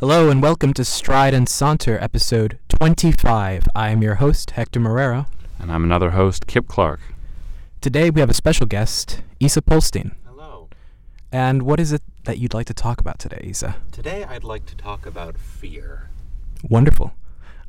Hello 0.00 0.28
and 0.28 0.42
welcome 0.42 0.74
to 0.74 0.84
Stride 0.84 1.32
and 1.32 1.48
Saunter, 1.48 1.98
episode 1.98 2.58
25. 2.68 3.66
I 3.74 3.88
am 3.88 4.02
your 4.02 4.16
host, 4.16 4.50
Hector 4.50 4.78
Marrero. 4.78 5.26
And 5.58 5.72
I'm 5.72 5.84
another 5.84 6.10
host, 6.10 6.46
Kip 6.46 6.68
Clark. 6.68 7.00
Today 7.80 8.10
we 8.10 8.20
have 8.20 8.30
a 8.30 8.34
special 8.34 8.66
guest, 8.66 9.22
Isa 9.40 9.62
Polstein. 9.62 10.14
Hello. 10.26 10.68
And 11.32 11.62
what 11.62 11.80
is 11.80 11.92
it 11.92 12.02
that 12.24 12.38
you'd 12.38 12.54
like 12.54 12.66
to 12.66 12.74
talk 12.74 13.00
about 13.00 13.18
today, 13.18 13.40
Isa? 13.44 13.76
Today 13.92 14.24
I'd 14.24 14.44
like 14.44 14.66
to 14.66 14.76
talk 14.76 15.06
about 15.06 15.38
fear. 15.38 16.10
Wonderful. 16.68 17.12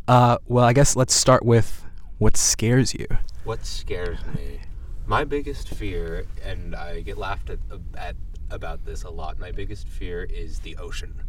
Uh, 0.08 0.38
well, 0.48 0.66
I 0.66 0.74
guess 0.74 0.96
let's 0.96 1.14
start 1.14 1.46
with 1.46 1.86
what 2.18 2.38
scares 2.38 2.94
you. 2.94 3.08
What 3.44 3.66
scares 3.66 4.20
me? 4.36 4.62
My 5.06 5.24
biggest 5.24 5.70
fear, 5.70 6.26
and 6.44 6.76
I 6.76 7.02
get 7.02 7.18
laughed 7.18 7.50
at, 7.50 7.60
at 7.98 8.16
about 8.50 8.86
this 8.86 9.04
a 9.04 9.10
lot, 9.10 9.40
my 9.40 9.52
biggest 9.52 9.88
fear 9.88 10.24
is 10.24 10.60
the 10.60 10.76
ocean. 10.78 11.24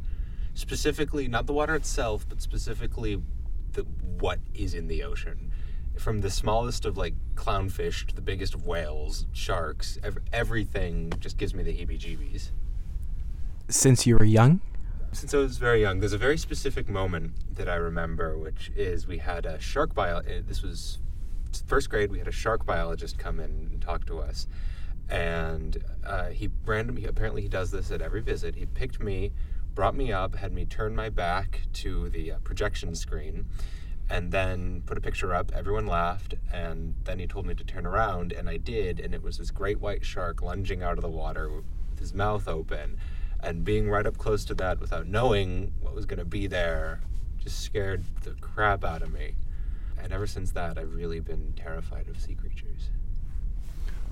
Specifically, 0.55 1.28
not 1.28 1.47
the 1.47 1.52
water 1.52 1.77
itself, 1.77 2.27
but 2.28 2.42
specifically 2.42 3.22
the 3.72 3.83
what 4.19 4.41
is 4.55 4.75
in 4.75 4.88
the 4.88 5.05
ocean. 5.05 5.48
From 5.98 6.20
the 6.20 6.30
smallest 6.30 6.84
of 6.84 6.97
like 6.97 7.15
clownfish 7.34 8.06
to 8.06 8.15
the 8.15 8.20
biggest 8.23 8.55
of 8.55 8.65
whales, 8.65 9.27
sharks, 9.33 9.98
ev- 10.05 10.19
everything 10.33 11.12
just 11.19 11.37
gives 11.37 11.55
me 11.55 11.62
the 11.64 11.72
heebie-jeebies. 11.72 12.50
Since 13.69 14.06
you 14.06 14.17
were 14.17 14.25
young? 14.25 14.61
Since 15.11 15.34
I 15.34 15.39
was 15.39 15.59
very 15.59 15.81
young, 15.81 15.98
there's 16.00 16.12
a 16.12 16.19
very 16.19 16.39
specific 16.39 16.89
moment 16.89 17.33
that 17.56 17.69
I 17.69 17.75
remember, 17.75 18.39
which 18.39 18.70
is 18.77 19.06
we 19.09 19.19
had 19.19 19.45
a 19.45 19.59
shark 19.59 19.95
bio. 19.95 20.19
uh, 20.19 20.22
This 20.47 20.62
was 20.62 20.98
first 21.67 21.91
grade. 21.91 22.12
We 22.12 22.19
had 22.19 22.28
a 22.28 22.33
shark 22.33 22.65
biologist 22.65 23.19
come 23.19 23.41
in 23.41 23.69
and 23.72 23.83
talk 23.83 24.06
to 24.06 24.20
us, 24.20 24.47
and 25.09 25.83
uh, 26.06 26.27
he 26.28 26.50
randomly 26.65 27.06
apparently 27.06 27.42
he 27.42 27.48
does 27.48 27.70
this 27.72 27.91
at 27.91 28.03
every 28.03 28.20
visit. 28.22 28.55
He 28.55 28.67
picked 28.67 29.00
me, 29.00 29.33
brought 29.75 29.97
me 29.97 30.12
up, 30.12 30.37
had 30.37 30.53
me 30.53 30.65
turn 30.65 30.94
my 30.94 31.09
back 31.09 31.62
to 31.75 32.09
the 32.11 32.33
uh, 32.33 32.39
projection 32.44 32.94
screen, 32.94 33.47
and 34.11 34.33
then 34.33 34.83
put 34.87 34.97
a 34.97 35.01
picture 35.01 35.34
up. 35.34 35.53
Everyone 35.55 35.87
laughed, 35.87 36.34
and 36.53 36.95
then 37.05 37.19
he 37.19 37.27
told 37.27 37.47
me 37.47 37.55
to 37.55 37.64
turn 37.64 37.87
around, 37.87 38.33
and 38.33 38.48
I 38.48 38.56
did, 38.56 39.00
and 39.00 39.15
it 39.15 39.23
was 39.23 39.39
this 39.39 39.50
great 39.50 39.81
white 39.81 40.05
shark 40.05 40.42
lunging 40.42 40.83
out 40.83 40.98
of 40.98 41.03
the 41.03 41.11
water 41.11 41.50
with 41.50 41.65
his 41.98 42.15
mouth 42.15 42.48
open, 42.48 42.98
and 43.41 43.65
being 43.65 43.89
right 43.89 44.06
up 44.06 44.17
close 44.17 44.45
to 44.47 44.55
that 44.55 44.81
without 44.81 45.06
knowing 45.06 45.73
what 45.81 45.95
was 45.95 46.06
going 46.06 46.19
to 46.19 46.25
be 46.25 46.47
there 46.47 47.00
just 47.39 47.61
scared 47.61 48.05
the 48.23 48.33
crap 48.41 48.84
out 48.84 49.03
of 49.03 49.12
me. 49.12 49.34
And 50.00 50.12
ever 50.12 50.27
since 50.27 50.53
that, 50.53 50.78
I've 50.78 50.95
really 50.95 51.20
been 51.20 51.55
terrified 51.56 52.09
of 52.09 52.20
sea 52.20 52.34
creatures. 52.34 52.91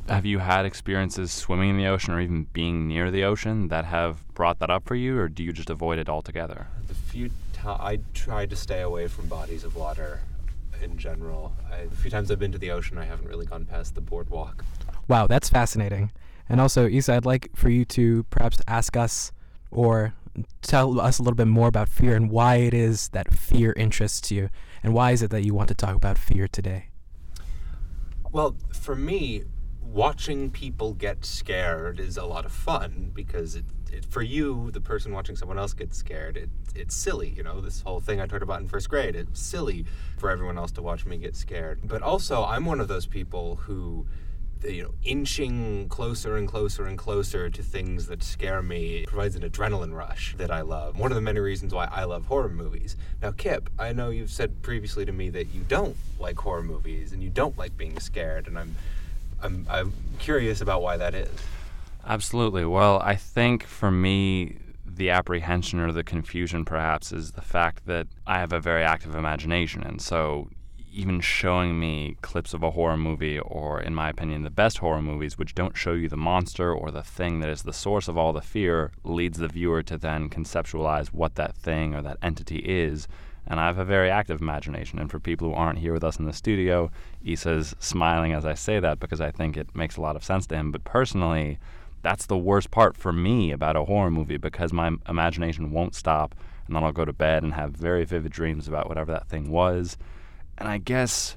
Have 0.08 0.25
you 0.25 0.38
had 0.38 0.64
experiences 0.64 1.33
swimming 1.33 1.70
in 1.70 1.77
the 1.77 1.86
ocean 1.86 2.14
or 2.14 2.20
even 2.20 2.47
being 2.53 2.86
near 2.86 3.10
the 3.10 3.25
ocean 3.25 3.69
that 3.69 3.84
have 3.86 4.27
brought 4.34 4.60
that 4.60 4.70
up 4.70 4.84
for 4.86 4.94
you, 4.94 5.19
or 5.19 5.28
do 5.28 5.42
you 5.42 5.53
just 5.53 5.70
avoid 5.70 5.98
it 5.98 6.08
altogether? 6.08 6.69
The 6.86 6.94
few 6.94 7.31
ti 7.56 7.68
I 7.68 7.98
tried 8.14 8.50
to 8.50 8.56
stay 8.56 8.82
away 8.82 9.08
from 9.08 9.26
bodies 9.26 9.64
of 9.64 9.76
water 9.76 10.20
in 10.82 10.98
general. 10.98 11.52
I, 11.72 11.86
the 11.86 11.96
few 11.96 12.10
times 12.10 12.30
I've 12.30 12.38
been 12.38 12.52
to 12.52 12.58
the 12.58 12.70
ocean, 12.70 12.98
I 12.98 13.04
haven't 13.04 13.28
really 13.28 13.46
gone 13.46 13.64
past 13.64 13.94
the 13.94 14.00
boardwalk. 14.00 14.64
Wow, 15.08 15.26
that's 15.26 15.48
fascinating. 15.48 16.10
And 16.48 16.60
also, 16.60 16.86
Isa, 16.86 17.14
I'd 17.14 17.24
like 17.24 17.50
for 17.54 17.70
you 17.70 17.84
to 17.86 18.24
perhaps 18.24 18.58
ask 18.68 18.96
us 18.96 19.32
or 19.70 20.14
tell 20.62 21.00
us 21.00 21.18
a 21.18 21.22
little 21.22 21.36
bit 21.36 21.48
more 21.48 21.69
about 21.69 21.88
fear 21.88 22.14
and 22.14 22.31
why 22.31 22.56
it 22.56 22.75
is 22.75 23.08
that 23.08 23.32
fear 23.32 23.72
interests 23.76 24.31
you. 24.31 24.50
And 24.82 24.92
why 24.92 25.12
is 25.12 25.22
it 25.22 25.31
that 25.31 25.44
you 25.44 25.54
want 25.54 25.69
to 25.69 25.75
talk 25.75 25.97
about 25.97 26.19
fear 26.19 26.47
today? 26.47 26.91
Well, 28.32 28.56
for 28.72 28.94
me, 28.94 29.44
watching 29.81 30.50
people 30.50 30.92
get 30.92 31.25
scared 31.25 31.98
is 31.98 32.16
a 32.16 32.26
lot 32.26 32.44
of 32.44 32.52
fun 32.52 33.10
because 33.14 33.56
it, 33.56 33.64
it 33.92 34.04
for 34.04 34.22
you, 34.22 34.70
the 34.72 34.80
person 34.80 35.12
watching 35.12 35.36
someone 35.36 35.58
else 35.58 35.72
get 35.72 35.94
scared, 35.94 36.36
it, 36.36 36.50
it's 36.74 36.94
silly. 36.94 37.30
You 37.30 37.42
know, 37.42 37.60
this 37.60 37.80
whole 37.80 38.00
thing 38.00 38.20
I 38.20 38.26
talked 38.26 38.42
about 38.42 38.60
in 38.60 38.69
first 38.69 38.88
grade, 38.88 39.16
it's 39.16 39.41
silly 39.41 39.84
for 40.19 40.30
everyone 40.30 40.58
else 40.58 40.72
to 40.72 40.82
watch 40.82 41.06
me 41.06 41.16
get 41.16 41.36
scared. 41.36 41.80
But 41.84 42.02
also, 42.02 42.44
I'm 42.44 42.64
one 42.64 42.80
of 42.80 42.88
those 42.88 43.06
people 43.06 43.56
who 43.56 44.06
you 44.64 44.84
know, 44.84 44.94
inching 45.04 45.88
closer 45.88 46.36
and 46.36 46.48
closer 46.48 46.86
and 46.86 46.96
closer 46.98 47.50
to 47.50 47.62
things 47.62 48.06
that 48.06 48.22
scare 48.22 48.62
me 48.62 49.04
provides 49.06 49.36
an 49.36 49.42
adrenaline 49.42 49.94
rush 49.94 50.34
that 50.38 50.50
I 50.50 50.62
love. 50.62 50.98
One 50.98 51.10
of 51.10 51.14
the 51.14 51.20
many 51.20 51.41
reasons 51.41 51.75
why 51.75 51.88
I 51.91 52.04
love 52.04 52.26
horror 52.26 52.48
movies. 52.48 52.96
Now, 53.22 53.32
Kip, 53.32 53.70
I 53.78 53.92
know 53.92 54.10
you've 54.10 54.30
said 54.30 54.62
previously 54.62 55.04
to 55.04 55.12
me 55.12 55.30
that 55.30 55.48
you 55.48 55.62
don't 55.69 55.96
like 56.19 56.38
horror 56.38 56.62
movies 56.62 57.12
and 57.12 57.22
you 57.22 57.30
don't 57.30 57.56
like 57.58 57.76
being 57.76 57.98
scared, 58.00 58.46
and 58.46 58.58
I'm, 58.58 58.75
I'm, 59.42 59.66
I'm 59.69 59.92
curious 60.19 60.60
about 60.60 60.82
why 60.82 60.96
that 60.96 61.14
is. 61.14 61.30
Absolutely. 62.06 62.65
Well, 62.65 63.00
I 63.03 63.17
think 63.17 63.65
for 63.65 63.91
me, 63.91 64.59
the 64.87 65.11
apprehension 65.11 65.81
or 65.81 65.91
the 65.91 66.05
confusion 66.05 66.65
perhaps 66.65 67.12
is 67.12 67.33
the 67.33 67.43
fact 67.43 67.87
that 67.87 68.06
I 68.27 68.39
have 68.39 68.53
a 68.53 68.61
very 68.61 68.84
active 68.84 69.15
imagination. 69.17 69.83
And 69.83 70.00
so, 70.00 70.49
even 70.93 71.21
showing 71.21 71.78
me 71.78 72.17
clips 72.22 72.55
of 72.55 72.62
a 72.62 72.71
horror 72.71 72.97
movie, 72.97 73.39
or 73.41 73.81
in 73.81 73.94
my 73.94 74.09
opinion, 74.09 74.44
the 74.44 74.50
best 74.50 74.78
horror 74.78 75.03
movies, 75.03 75.37
which 75.37 75.55
don't 75.55 75.77
show 75.77 75.93
you 75.93 76.09
the 76.09 76.17
monster 76.17 76.72
or 76.72 76.91
the 76.93 77.03
thing 77.03 77.41
that 77.41 77.50
is 77.50 77.62
the 77.62 77.72
source 77.72 78.06
of 78.09 78.17
all 78.17 78.33
the 78.33 78.41
fear, 78.41 78.93
leads 79.03 79.38
the 79.38 79.49
viewer 79.49 79.83
to 79.83 79.99
then 79.99 80.31
conceptualize 80.31 81.09
what 81.09 81.34
that 81.34 81.56
thing 81.56 81.94
or 81.94 82.03
that 82.03 82.19
entity 82.23 82.59
is. 82.59 83.09
And 83.49 83.61
I 83.61 83.67
have 83.67 83.78
a 83.78 83.84
very 83.84 84.11
active 84.11 84.41
imagination. 84.41 84.99
And 85.00 85.11
for 85.11 85.19
people 85.19 85.49
who 85.49 85.55
aren't 85.55 85.81
here 85.81 85.93
with 85.93 86.05
us 86.05 86.19
in 86.19 86.25
the 86.25 86.33
studio, 86.33 86.91
Isa's 87.25 87.75
smiling 87.81 88.33
as 88.33 88.47
I 88.47 88.55
say 88.55 88.78
that 88.81 89.00
because 89.00 89.21
I 89.21 89.31
think 89.33 89.56
it 89.56 89.75
makes 89.75 89.97
a 89.97 90.00
lot 90.00 90.17
of 90.17 90.25
sense 90.25 90.47
to 90.49 90.56
him. 90.56 90.73
But 90.73 90.84
personally, 90.84 91.59
that's 92.06 92.27
the 92.27 92.39
worst 92.39 92.71
part 92.71 92.97
for 92.97 93.12
me 93.12 93.50
about 93.50 93.75
a 93.75 93.83
horror 93.83 94.12
movie 94.12 94.37
because 94.37 94.72
my 94.72 94.93
imagination 95.09 95.72
won't 95.72 95.93
stop. 95.93 96.37
And 96.69 96.77
then 96.77 96.84
I'll 96.84 96.93
go 96.93 97.05
to 97.05 97.12
bed 97.12 97.43
and 97.43 97.53
have 97.55 97.72
very 97.72 98.05
vivid 98.05 98.31
dreams 98.31 98.69
about 98.69 98.89
whatever 98.89 99.11
that 99.11 99.28
thing 99.28 99.50
was. 99.50 99.99
And 100.56 100.69
I 100.69 100.78
guess 100.78 101.37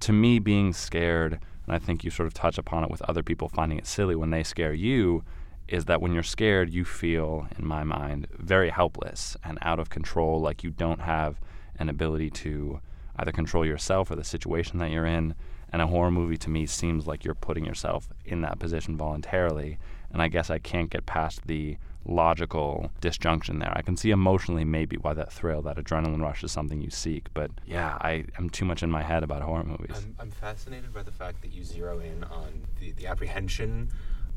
to 0.00 0.12
me, 0.12 0.38
being 0.38 0.74
scared, 0.74 1.40
and 1.64 1.74
I 1.74 1.78
think 1.78 2.04
you 2.04 2.10
sort 2.10 2.26
of 2.26 2.34
touch 2.34 2.58
upon 2.58 2.84
it 2.84 2.90
with 2.90 3.00
other 3.08 3.22
people 3.22 3.48
finding 3.48 3.78
it 3.78 3.86
silly 3.86 4.14
when 4.14 4.28
they 4.28 4.42
scare 4.42 4.74
you, 4.74 5.24
is 5.68 5.86
that 5.86 6.02
when 6.02 6.12
you're 6.12 6.22
scared, 6.22 6.68
you 6.68 6.84
feel, 6.84 7.48
in 7.58 7.66
my 7.66 7.82
mind, 7.82 8.26
very 8.36 8.68
helpless 8.68 9.38
and 9.42 9.58
out 9.62 9.78
of 9.78 9.88
control, 9.88 10.38
like 10.38 10.62
you 10.62 10.68
don't 10.68 11.00
have 11.00 11.40
an 11.78 11.88
ability 11.88 12.28
to 12.28 12.78
either 13.16 13.32
control 13.32 13.64
yourself 13.64 14.10
or 14.10 14.16
the 14.16 14.24
situation 14.24 14.80
that 14.80 14.90
you're 14.90 15.06
in. 15.06 15.34
And 15.72 15.80
a 15.80 15.86
horror 15.86 16.10
movie 16.10 16.36
to 16.36 16.50
me 16.50 16.66
seems 16.66 17.06
like 17.06 17.24
you're 17.24 17.34
putting 17.34 17.64
yourself 17.64 18.10
in 18.26 18.42
that 18.42 18.58
position 18.58 18.98
voluntarily. 18.98 19.78
And 20.12 20.20
I 20.20 20.28
guess 20.28 20.50
I 20.50 20.58
can't 20.58 20.90
get 20.90 21.06
past 21.06 21.46
the 21.46 21.76
logical 22.04 22.90
disjunction 23.00 23.58
there. 23.58 23.72
I 23.76 23.82
can 23.82 23.96
see 23.96 24.10
emotionally 24.10 24.64
maybe 24.64 24.96
why 24.96 25.14
that 25.14 25.32
thrill, 25.32 25.62
that 25.62 25.76
adrenaline 25.76 26.22
rush 26.22 26.42
is 26.42 26.50
something 26.50 26.80
you 26.80 26.90
seek. 26.90 27.32
But 27.34 27.50
yeah, 27.66 27.98
I 28.00 28.24
am 28.38 28.50
too 28.50 28.64
much 28.64 28.82
in 28.82 28.90
my 28.90 29.02
head 29.02 29.22
about 29.22 29.42
horror 29.42 29.64
movies. 29.64 29.96
I'm, 29.96 30.16
I'm 30.18 30.30
fascinated 30.30 30.92
by 30.92 31.02
the 31.02 31.12
fact 31.12 31.42
that 31.42 31.52
you 31.52 31.62
zero 31.62 32.00
in 32.00 32.24
on 32.24 32.62
the, 32.80 32.92
the 32.92 33.06
apprehension 33.06 33.90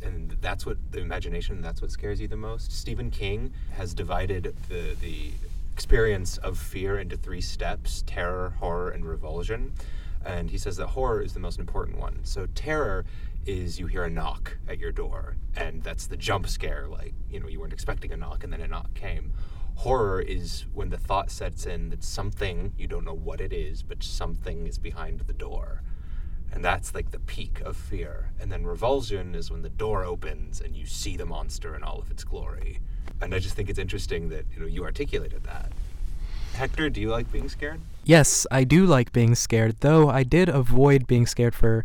and 0.04 0.36
that's 0.42 0.66
what 0.66 0.78
the 0.92 1.00
imagination 1.00 1.62
that's 1.62 1.82
what 1.82 1.92
scares 1.92 2.20
you 2.20 2.28
the 2.28 2.36
most 2.36 2.72
stephen 2.72 3.10
king 3.10 3.54
has 3.72 3.94
divided 3.94 4.56
the 4.70 4.96
the 5.02 5.32
experience 5.72 6.38
of 6.38 6.58
fear 6.58 7.00
into 7.00 7.18
three 7.18 7.42
steps 7.42 8.04
terror 8.06 8.54
horror 8.60 8.90
and 8.92 9.06
revulsion 9.06 9.72
and 10.26 10.50
he 10.50 10.58
says 10.58 10.78
that 10.78 10.88
horror 10.88 11.22
is 11.22 11.34
the 11.34 11.40
most 11.40 11.60
important 11.60 11.98
one 11.98 12.20
so 12.24 12.46
terror 12.54 13.06
is 13.46 13.80
you 13.80 13.88
hear 13.88 14.04
a 14.04 14.10
knock 14.10 14.58
at 14.68 14.80
your 14.80 14.92
door 14.92 15.36
and 15.56 15.84
that's 15.84 16.08
the 16.08 16.18
jump 16.18 16.48
scare 16.48 16.88
like 16.88 17.14
you 17.30 17.40
know 17.40 17.48
you 17.48 17.60
weren't 17.60 17.74
expecting 17.74 18.12
a 18.12 18.18
knock 18.18 18.44
and 18.44 18.54
then 18.54 18.62
a 18.62 18.68
knock 18.68 18.94
came 18.94 19.32
horror 19.76 20.22
is 20.22 20.66
when 20.74 20.90
the 20.90 20.98
thought 20.98 21.32
sets 21.32 21.66
in 21.66 21.90
that 21.90 22.04
something 22.04 22.74
you 22.78 22.88
don't 22.88 23.06
know 23.06 23.14
what 23.14 23.42
it 23.42 23.52
is 23.52 23.84
but 23.84 24.04
something 24.04 24.68
is 24.68 24.78
behind 24.78 25.22
the 25.22 25.34
door 25.34 25.82
and 26.54 26.64
that's 26.64 26.94
like 26.94 27.10
the 27.10 27.20
peak 27.20 27.62
of 27.62 27.76
fear. 27.76 28.32
And 28.40 28.52
then 28.52 28.64
revulsion 28.64 29.34
is 29.34 29.50
when 29.50 29.64
the 29.64 29.70
door 29.70 30.04
opens 30.06 30.62
and 30.62 30.76
you 30.76 30.86
see 30.86 31.18
the 31.18 31.26
monster 31.26 31.76
in 31.76 31.84
all 31.84 32.00
of 32.00 32.12
its 32.12 32.24
glory. 32.24 32.80
And 33.22 33.34
I 33.34 33.40
just 33.40 33.56
think 33.56 33.70
it's 33.70 33.80
interesting 33.80 34.30
that 34.30 34.46
you 34.54 34.60
know 34.60 34.68
you 34.68 34.84
articulated 34.84 35.44
that. 35.46 35.72
Hector, 36.54 36.92
do 36.92 37.02
you 37.02 37.10
like 37.10 37.32
being 37.32 37.50
scared? 37.50 37.82
Yes, 38.04 38.46
I 38.52 38.64
do 38.64 38.86
like 38.86 39.12
being 39.12 39.34
scared, 39.34 39.78
though 39.80 40.10
I 40.10 40.22
did 40.22 40.48
avoid 40.48 41.08
being 41.08 41.26
scared 41.26 41.56
for 41.56 41.84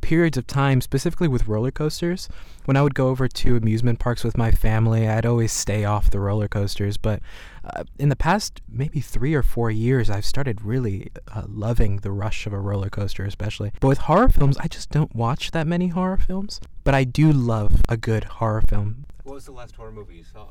periods 0.00 0.36
of 0.36 0.46
time, 0.46 0.80
specifically 0.80 1.28
with 1.28 1.48
roller 1.48 1.70
coasters. 1.70 2.28
When 2.64 2.76
I 2.76 2.82
would 2.82 2.94
go 2.94 3.08
over 3.08 3.28
to 3.28 3.56
amusement 3.56 3.98
parks 3.98 4.24
with 4.24 4.36
my 4.36 4.50
family, 4.50 5.08
I'd 5.08 5.26
always 5.26 5.52
stay 5.52 5.84
off 5.84 6.10
the 6.10 6.20
roller 6.20 6.48
coasters. 6.48 6.96
But 6.96 7.20
uh, 7.64 7.84
in 7.98 8.08
the 8.08 8.16
past 8.16 8.60
maybe 8.68 9.00
three 9.00 9.34
or 9.34 9.42
four 9.42 9.70
years, 9.70 10.10
I've 10.10 10.24
started 10.24 10.62
really 10.62 11.10
uh, 11.34 11.42
loving 11.46 11.98
the 11.98 12.10
rush 12.10 12.46
of 12.46 12.52
a 12.52 12.60
roller 12.60 12.90
coaster, 12.90 13.24
especially. 13.24 13.72
But 13.80 13.88
with 13.88 13.98
horror 13.98 14.28
films, 14.28 14.56
I 14.58 14.68
just 14.68 14.90
don't 14.90 15.14
watch 15.14 15.50
that 15.52 15.66
many 15.66 15.88
horror 15.88 16.18
films. 16.18 16.60
But 16.84 16.94
I 16.94 17.04
do 17.04 17.32
love 17.32 17.82
a 17.88 17.96
good 17.96 18.24
horror 18.24 18.62
film. 18.62 19.06
What 19.24 19.34
was 19.34 19.44
the 19.44 19.52
last 19.52 19.76
horror 19.76 19.92
movie 19.92 20.16
you 20.16 20.24
saw? 20.24 20.46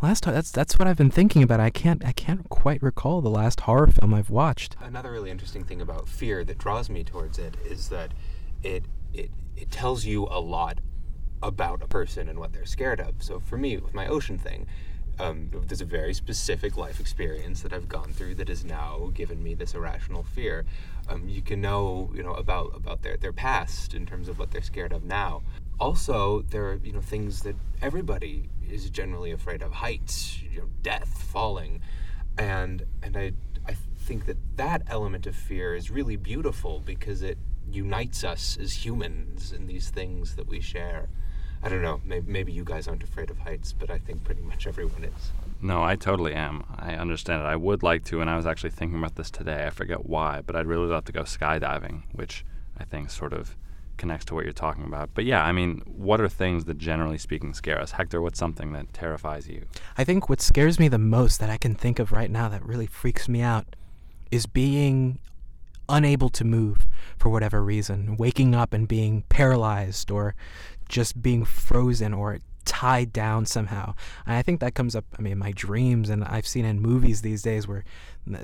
Last 0.00 0.22
time, 0.22 0.32
that's 0.34 0.50
that's 0.50 0.78
what 0.78 0.88
I've 0.88 0.96
been 0.96 1.10
thinking 1.10 1.42
about. 1.42 1.60
I 1.60 1.68
can't 1.68 2.04
I 2.04 2.12
can't 2.12 2.48
quite 2.48 2.82
recall 2.82 3.20
the 3.20 3.28
last 3.28 3.60
horror 3.60 3.88
film 3.88 4.14
I've 4.14 4.30
watched. 4.30 4.76
Another 4.80 5.12
really 5.12 5.30
interesting 5.30 5.62
thing 5.62 5.82
about 5.82 6.08
fear 6.08 6.42
that 6.44 6.56
draws 6.56 6.88
me 6.88 7.04
towards 7.04 7.38
it 7.38 7.54
is 7.66 7.90
that 7.90 8.12
it 8.64 8.84
it 9.12 9.30
it 9.56 9.70
tells 9.70 10.04
you 10.04 10.26
a 10.30 10.40
lot 10.40 10.80
about 11.42 11.82
a 11.82 11.86
person 11.86 12.28
and 12.28 12.38
what 12.38 12.52
they're 12.52 12.64
scared 12.64 13.00
of. 13.00 13.22
So 13.22 13.38
for 13.38 13.58
me, 13.58 13.76
with 13.76 13.94
my 13.94 14.06
ocean 14.06 14.38
thing, 14.38 14.66
um, 15.18 15.50
there's 15.52 15.80
a 15.80 15.84
very 15.84 16.14
specific 16.14 16.76
life 16.76 16.98
experience 16.98 17.62
that 17.62 17.72
I've 17.72 17.88
gone 17.88 18.12
through 18.12 18.34
that 18.36 18.48
has 18.48 18.64
now 18.64 19.10
given 19.14 19.42
me 19.42 19.54
this 19.54 19.74
irrational 19.74 20.24
fear. 20.24 20.64
Um, 21.08 21.28
you 21.28 21.42
can 21.42 21.60
know, 21.60 22.10
you 22.14 22.22
know, 22.22 22.32
about 22.32 22.74
about 22.74 23.02
their 23.02 23.16
their 23.16 23.32
past 23.32 23.94
in 23.94 24.06
terms 24.06 24.28
of 24.28 24.38
what 24.38 24.50
they're 24.50 24.62
scared 24.62 24.92
of 24.92 25.04
now. 25.04 25.42
Also, 25.78 26.42
there 26.50 26.64
are 26.66 26.80
you 26.82 26.92
know 26.92 27.00
things 27.00 27.42
that 27.42 27.56
everybody 27.80 28.48
is 28.68 28.90
generally 28.90 29.30
afraid 29.30 29.62
of: 29.62 29.72
heights, 29.72 30.42
you 30.42 30.60
know, 30.60 30.68
death, 30.82 31.22
falling, 31.22 31.80
and 32.36 32.84
and 33.02 33.16
I 33.16 33.32
I 33.66 33.74
think 33.96 34.26
that 34.26 34.36
that 34.56 34.82
element 34.88 35.26
of 35.26 35.36
fear 35.36 35.74
is 35.74 35.90
really 35.90 36.16
beautiful 36.16 36.80
because 36.80 37.22
it 37.22 37.38
unites 37.70 38.24
us 38.24 38.56
as 38.60 38.84
humans 38.84 39.52
in 39.52 39.66
these 39.66 39.90
things 39.90 40.36
that 40.36 40.48
we 40.48 40.60
share. 40.60 41.08
I 41.62 41.68
don't 41.68 41.82
know. 41.82 42.00
Maybe, 42.04 42.30
maybe 42.30 42.52
you 42.52 42.64
guys 42.64 42.86
aren't 42.86 43.02
afraid 43.02 43.30
of 43.30 43.38
heights, 43.38 43.72
but 43.72 43.90
I 43.90 43.98
think 43.98 44.22
pretty 44.24 44.42
much 44.42 44.66
everyone 44.66 45.04
is. 45.04 45.32
No, 45.62 45.82
I 45.82 45.96
totally 45.96 46.34
am. 46.34 46.64
I 46.76 46.94
understand 46.94 47.42
it. 47.42 47.46
I 47.46 47.56
would 47.56 47.82
like 47.82 48.04
to, 48.06 48.20
and 48.20 48.28
I 48.28 48.36
was 48.36 48.46
actually 48.46 48.70
thinking 48.70 48.98
about 48.98 49.14
this 49.14 49.30
today. 49.30 49.64
I 49.66 49.70
forget 49.70 50.04
why, 50.04 50.42
but 50.44 50.56
I'd 50.56 50.66
really 50.66 50.88
love 50.88 51.06
to 51.06 51.12
go 51.12 51.22
skydiving, 51.22 52.02
which 52.12 52.44
I 52.76 52.84
think 52.84 53.10
sort 53.10 53.32
of 53.32 53.56
connects 53.96 54.26
to 54.26 54.34
what 54.34 54.44
you're 54.44 54.52
talking 54.52 54.84
about. 54.84 55.10
But 55.14 55.24
yeah, 55.24 55.42
I 55.42 55.52
mean, 55.52 55.82
what 55.86 56.20
are 56.20 56.28
things 56.28 56.66
that 56.66 56.76
generally 56.76 57.16
speaking 57.16 57.54
scare 57.54 57.80
us? 57.80 57.92
Hector, 57.92 58.20
what's 58.20 58.38
something 58.38 58.72
that 58.72 58.92
terrifies 58.92 59.48
you? 59.48 59.64
I 59.96 60.04
think 60.04 60.28
what 60.28 60.42
scares 60.42 60.78
me 60.78 60.88
the 60.88 60.98
most 60.98 61.40
that 61.40 61.48
I 61.48 61.56
can 61.56 61.74
think 61.74 61.98
of 61.98 62.12
right 62.12 62.30
now 62.30 62.48
that 62.50 62.62
really 62.64 62.86
freaks 62.86 63.28
me 63.28 63.40
out 63.40 63.76
is 64.30 64.46
being 64.46 65.18
unable 65.88 66.28
to 66.30 66.44
move 66.44 66.86
for 67.18 67.28
whatever 67.28 67.62
reason, 67.62 68.16
waking 68.16 68.54
up 68.54 68.72
and 68.72 68.88
being 68.88 69.24
paralyzed 69.28 70.10
or 70.10 70.34
just 70.88 71.22
being 71.22 71.44
frozen 71.44 72.12
or 72.12 72.38
tied 72.64 73.12
down 73.12 73.46
somehow. 73.46 73.94
And 74.26 74.36
I 74.36 74.42
think 74.42 74.60
that 74.60 74.74
comes 74.74 74.96
up, 74.96 75.04
I 75.18 75.22
mean, 75.22 75.32
in 75.34 75.38
my 75.38 75.52
dreams, 75.52 76.08
and 76.08 76.24
I've 76.24 76.46
seen 76.46 76.64
in 76.64 76.80
movies 76.80 77.22
these 77.22 77.42
days 77.42 77.68
where 77.68 77.84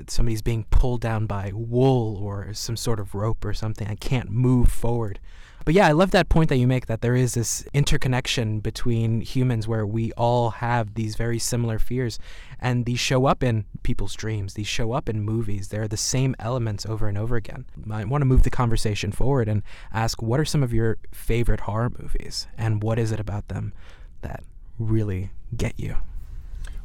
somebody's 0.07 0.41
being 0.41 0.65
pulled 0.69 1.01
down 1.01 1.25
by 1.25 1.51
wool 1.53 2.17
or 2.17 2.53
some 2.53 2.77
sort 2.77 2.99
of 2.99 3.15
rope 3.15 3.43
or 3.43 3.53
something. 3.53 3.87
I 3.87 3.95
can't 3.95 4.29
move 4.29 4.71
forward. 4.71 5.19
But 5.63 5.73
yeah, 5.73 5.87
I 5.87 5.91
love 5.91 6.11
that 6.11 6.29
point 6.29 6.49
that 6.49 6.57
you 6.57 6.67
make 6.67 6.87
that 6.87 7.01
there 7.01 7.15
is 7.15 7.35
this 7.35 7.65
interconnection 7.73 8.59
between 8.59 9.21
humans 9.21 9.67
where 9.67 9.85
we 9.85 10.11
all 10.13 10.49
have 10.51 10.95
these 10.95 11.15
very 11.15 11.37
similar 11.37 11.77
fears 11.77 12.17
and 12.59 12.85
these 12.85 12.99
show 12.99 13.25
up 13.25 13.43
in 13.43 13.65
people's 13.83 14.15
dreams. 14.15 14.55
These 14.55 14.67
show 14.67 14.93
up 14.93 15.07
in 15.07 15.21
movies. 15.21 15.67
They're 15.67 15.87
the 15.87 15.97
same 15.97 16.35
elements 16.39 16.85
over 16.85 17.07
and 17.07 17.17
over 17.17 17.35
again. 17.35 17.65
I 17.91 18.03
want 18.05 18.21
to 18.21 18.25
move 18.25 18.43
the 18.43 18.49
conversation 18.49 19.11
forward 19.11 19.47
and 19.47 19.61
ask 19.93 20.21
what 20.21 20.39
are 20.39 20.45
some 20.45 20.63
of 20.63 20.73
your 20.73 20.97
favorite 21.11 21.61
horror 21.61 21.91
movies 21.97 22.47
and 22.57 22.81
what 22.81 22.97
is 22.97 23.11
it 23.11 23.19
about 23.19 23.47
them 23.47 23.73
that 24.21 24.43
really 24.79 25.31
get 25.55 25.79
you? 25.79 25.97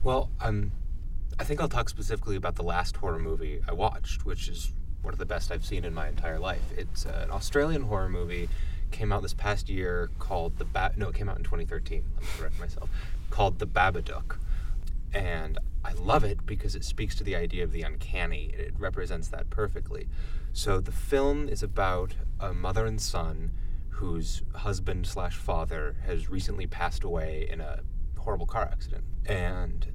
Well, 0.02 0.30
um, 0.40 0.72
I 1.38 1.44
think 1.44 1.60
I'll 1.60 1.68
talk 1.68 1.88
specifically 1.88 2.36
about 2.36 2.56
the 2.56 2.62
last 2.62 2.96
horror 2.96 3.18
movie 3.18 3.60
I 3.68 3.72
watched, 3.72 4.24
which 4.24 4.48
is 4.48 4.72
one 5.06 5.14
of 5.14 5.18
the 5.20 5.24
best 5.24 5.52
I've 5.52 5.64
seen 5.64 5.84
in 5.84 5.94
my 5.94 6.08
entire 6.08 6.38
life. 6.38 6.72
It's 6.76 7.06
uh, 7.06 7.20
an 7.22 7.30
Australian 7.30 7.82
horror 7.82 8.08
movie. 8.08 8.48
Came 8.90 9.12
out 9.12 9.22
this 9.22 9.34
past 9.34 9.68
year 9.68 10.10
called 10.18 10.58
the 10.58 10.64
ba- 10.64 10.92
no, 10.96 11.10
it 11.10 11.14
came 11.14 11.28
out 11.28 11.38
in 11.38 11.44
2013. 11.44 12.02
Let 12.14 12.22
me 12.22 12.28
correct 12.36 12.58
myself. 12.58 12.90
Called 13.30 13.60
the 13.60 13.68
Babadook, 13.68 14.38
and 15.14 15.58
I 15.84 15.92
love 15.92 16.24
it 16.24 16.44
because 16.44 16.74
it 16.74 16.84
speaks 16.84 17.14
to 17.16 17.24
the 17.24 17.36
idea 17.36 17.62
of 17.62 17.70
the 17.70 17.82
uncanny. 17.82 18.52
It 18.52 18.74
represents 18.76 19.28
that 19.28 19.48
perfectly. 19.48 20.08
So 20.52 20.80
the 20.80 20.92
film 20.92 21.48
is 21.48 21.62
about 21.62 22.14
a 22.40 22.52
mother 22.52 22.84
and 22.84 23.00
son 23.00 23.52
whose 23.90 24.42
husband 24.54 25.06
slash 25.06 25.36
father 25.36 25.96
has 26.04 26.28
recently 26.28 26.66
passed 26.66 27.04
away 27.04 27.46
in 27.48 27.60
a 27.60 27.80
horrible 28.18 28.46
car 28.46 28.64
accident, 28.64 29.04
and 29.24 29.86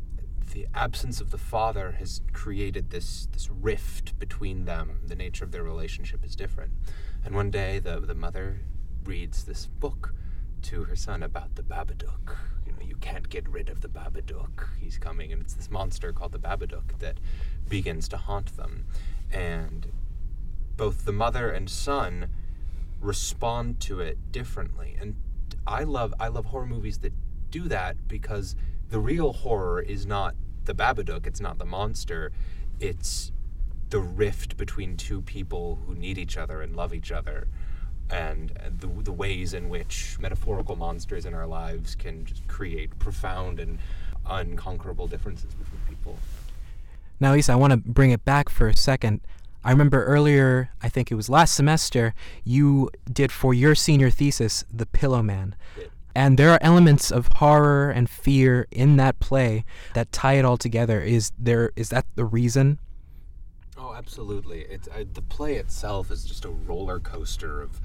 the 0.51 0.67
absence 0.73 1.21
of 1.21 1.31
the 1.31 1.37
father 1.37 1.95
has 1.99 2.21
created 2.33 2.89
this 2.89 3.27
this 3.31 3.49
rift 3.49 4.17
between 4.19 4.65
them. 4.65 4.99
The 5.05 5.15
nature 5.15 5.43
of 5.43 5.51
their 5.51 5.63
relationship 5.63 6.23
is 6.23 6.35
different. 6.35 6.71
And 7.25 7.35
one 7.35 7.51
day, 7.51 7.79
the 7.79 7.99
the 7.99 8.15
mother 8.15 8.61
reads 9.03 9.45
this 9.45 9.67
book 9.67 10.13
to 10.63 10.83
her 10.83 10.95
son 10.95 11.23
about 11.23 11.55
the 11.55 11.63
Babadook. 11.63 12.37
You 12.65 12.73
know, 12.73 12.85
you 12.85 12.95
can't 12.95 13.29
get 13.29 13.49
rid 13.49 13.69
of 13.69 13.81
the 13.81 13.87
Babadook. 13.87 14.67
He's 14.79 14.97
coming, 14.97 15.31
and 15.31 15.41
it's 15.41 15.53
this 15.53 15.71
monster 15.71 16.13
called 16.13 16.33
the 16.33 16.39
Babadook 16.39 16.99
that 16.99 17.19
begins 17.67 18.07
to 18.09 18.17
haunt 18.17 18.55
them. 18.57 18.85
And 19.31 19.91
both 20.77 21.05
the 21.05 21.11
mother 21.11 21.49
and 21.49 21.69
son 21.69 22.29
respond 22.99 23.79
to 23.81 23.99
it 23.99 24.31
differently. 24.31 24.95
And 24.99 25.15
I 25.65 25.83
love 25.83 26.13
I 26.19 26.27
love 26.27 26.45
horror 26.45 26.67
movies 26.67 26.99
that 26.99 27.13
do 27.49 27.67
that 27.67 28.07
because 28.07 28.55
the 28.91 28.99
real 28.99 29.33
horror 29.33 29.81
is 29.81 30.05
not 30.05 30.35
the 30.65 30.75
Babadook, 30.75 31.25
it's 31.25 31.41
not 31.41 31.57
the 31.57 31.65
monster, 31.65 32.31
it's 32.79 33.31
the 33.89 33.99
rift 33.99 34.57
between 34.57 34.95
two 34.95 35.21
people 35.21 35.79
who 35.85 35.95
need 35.95 36.17
each 36.17 36.37
other 36.37 36.61
and 36.61 36.75
love 36.75 36.93
each 36.93 37.11
other. 37.11 37.47
And, 38.09 38.51
the, 38.79 38.87
the 38.87 39.11
ways 39.11 39.53
in 39.53 39.69
which 39.69 40.17
metaphorical 40.19 40.75
monsters 40.75 41.25
in 41.25 41.33
our 41.33 41.47
lives 41.47 41.95
can 41.95 42.25
just 42.25 42.45
create 42.47 42.99
profound 42.99 43.59
and 43.59 43.79
unconquerable 44.25 45.07
differences 45.07 45.53
between 45.53 45.81
people. 45.87 46.19
Now, 47.19 47.33
Lisa, 47.33 47.53
I 47.53 47.55
want 47.55 47.71
to 47.71 47.77
bring 47.77 48.11
it 48.11 48.25
back 48.25 48.49
for 48.49 48.67
a 48.67 48.75
second. 48.75 49.21
I 49.63 49.71
remember 49.71 50.03
earlier, 50.03 50.71
I 50.81 50.89
think 50.89 51.11
it 51.11 51.15
was 51.15 51.29
last 51.29 51.53
semester, 51.53 52.13
you 52.43 52.89
did 53.11 53.31
for 53.31 53.53
your 53.53 53.75
senior 53.75 54.09
thesis, 54.09 54.65
The 54.73 54.87
Pillowman. 54.87 55.53
And 56.13 56.37
there 56.37 56.51
are 56.51 56.59
elements 56.61 57.11
of 57.11 57.27
horror 57.35 57.89
and 57.89 58.09
fear 58.09 58.67
in 58.71 58.97
that 58.97 59.19
play 59.19 59.65
that 59.93 60.11
tie 60.11 60.33
it 60.33 60.45
all 60.45 60.57
together. 60.57 61.01
Is 61.01 61.31
there 61.37 61.71
is 61.75 61.89
that 61.89 62.05
the 62.15 62.25
reason? 62.25 62.79
Oh, 63.77 63.93
absolutely. 63.93 64.61
It's 64.61 64.87
the 65.13 65.21
play 65.21 65.55
itself 65.55 66.11
is 66.11 66.23
just 66.25 66.45
a 66.45 66.49
roller 66.49 66.99
coaster 66.99 67.61
of 67.61 67.79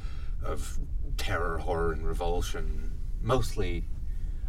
of 0.45 0.79
terror, 1.17 1.59
horror, 1.59 1.93
and 1.93 2.07
revulsion. 2.07 2.93
Mostly, 3.23 3.87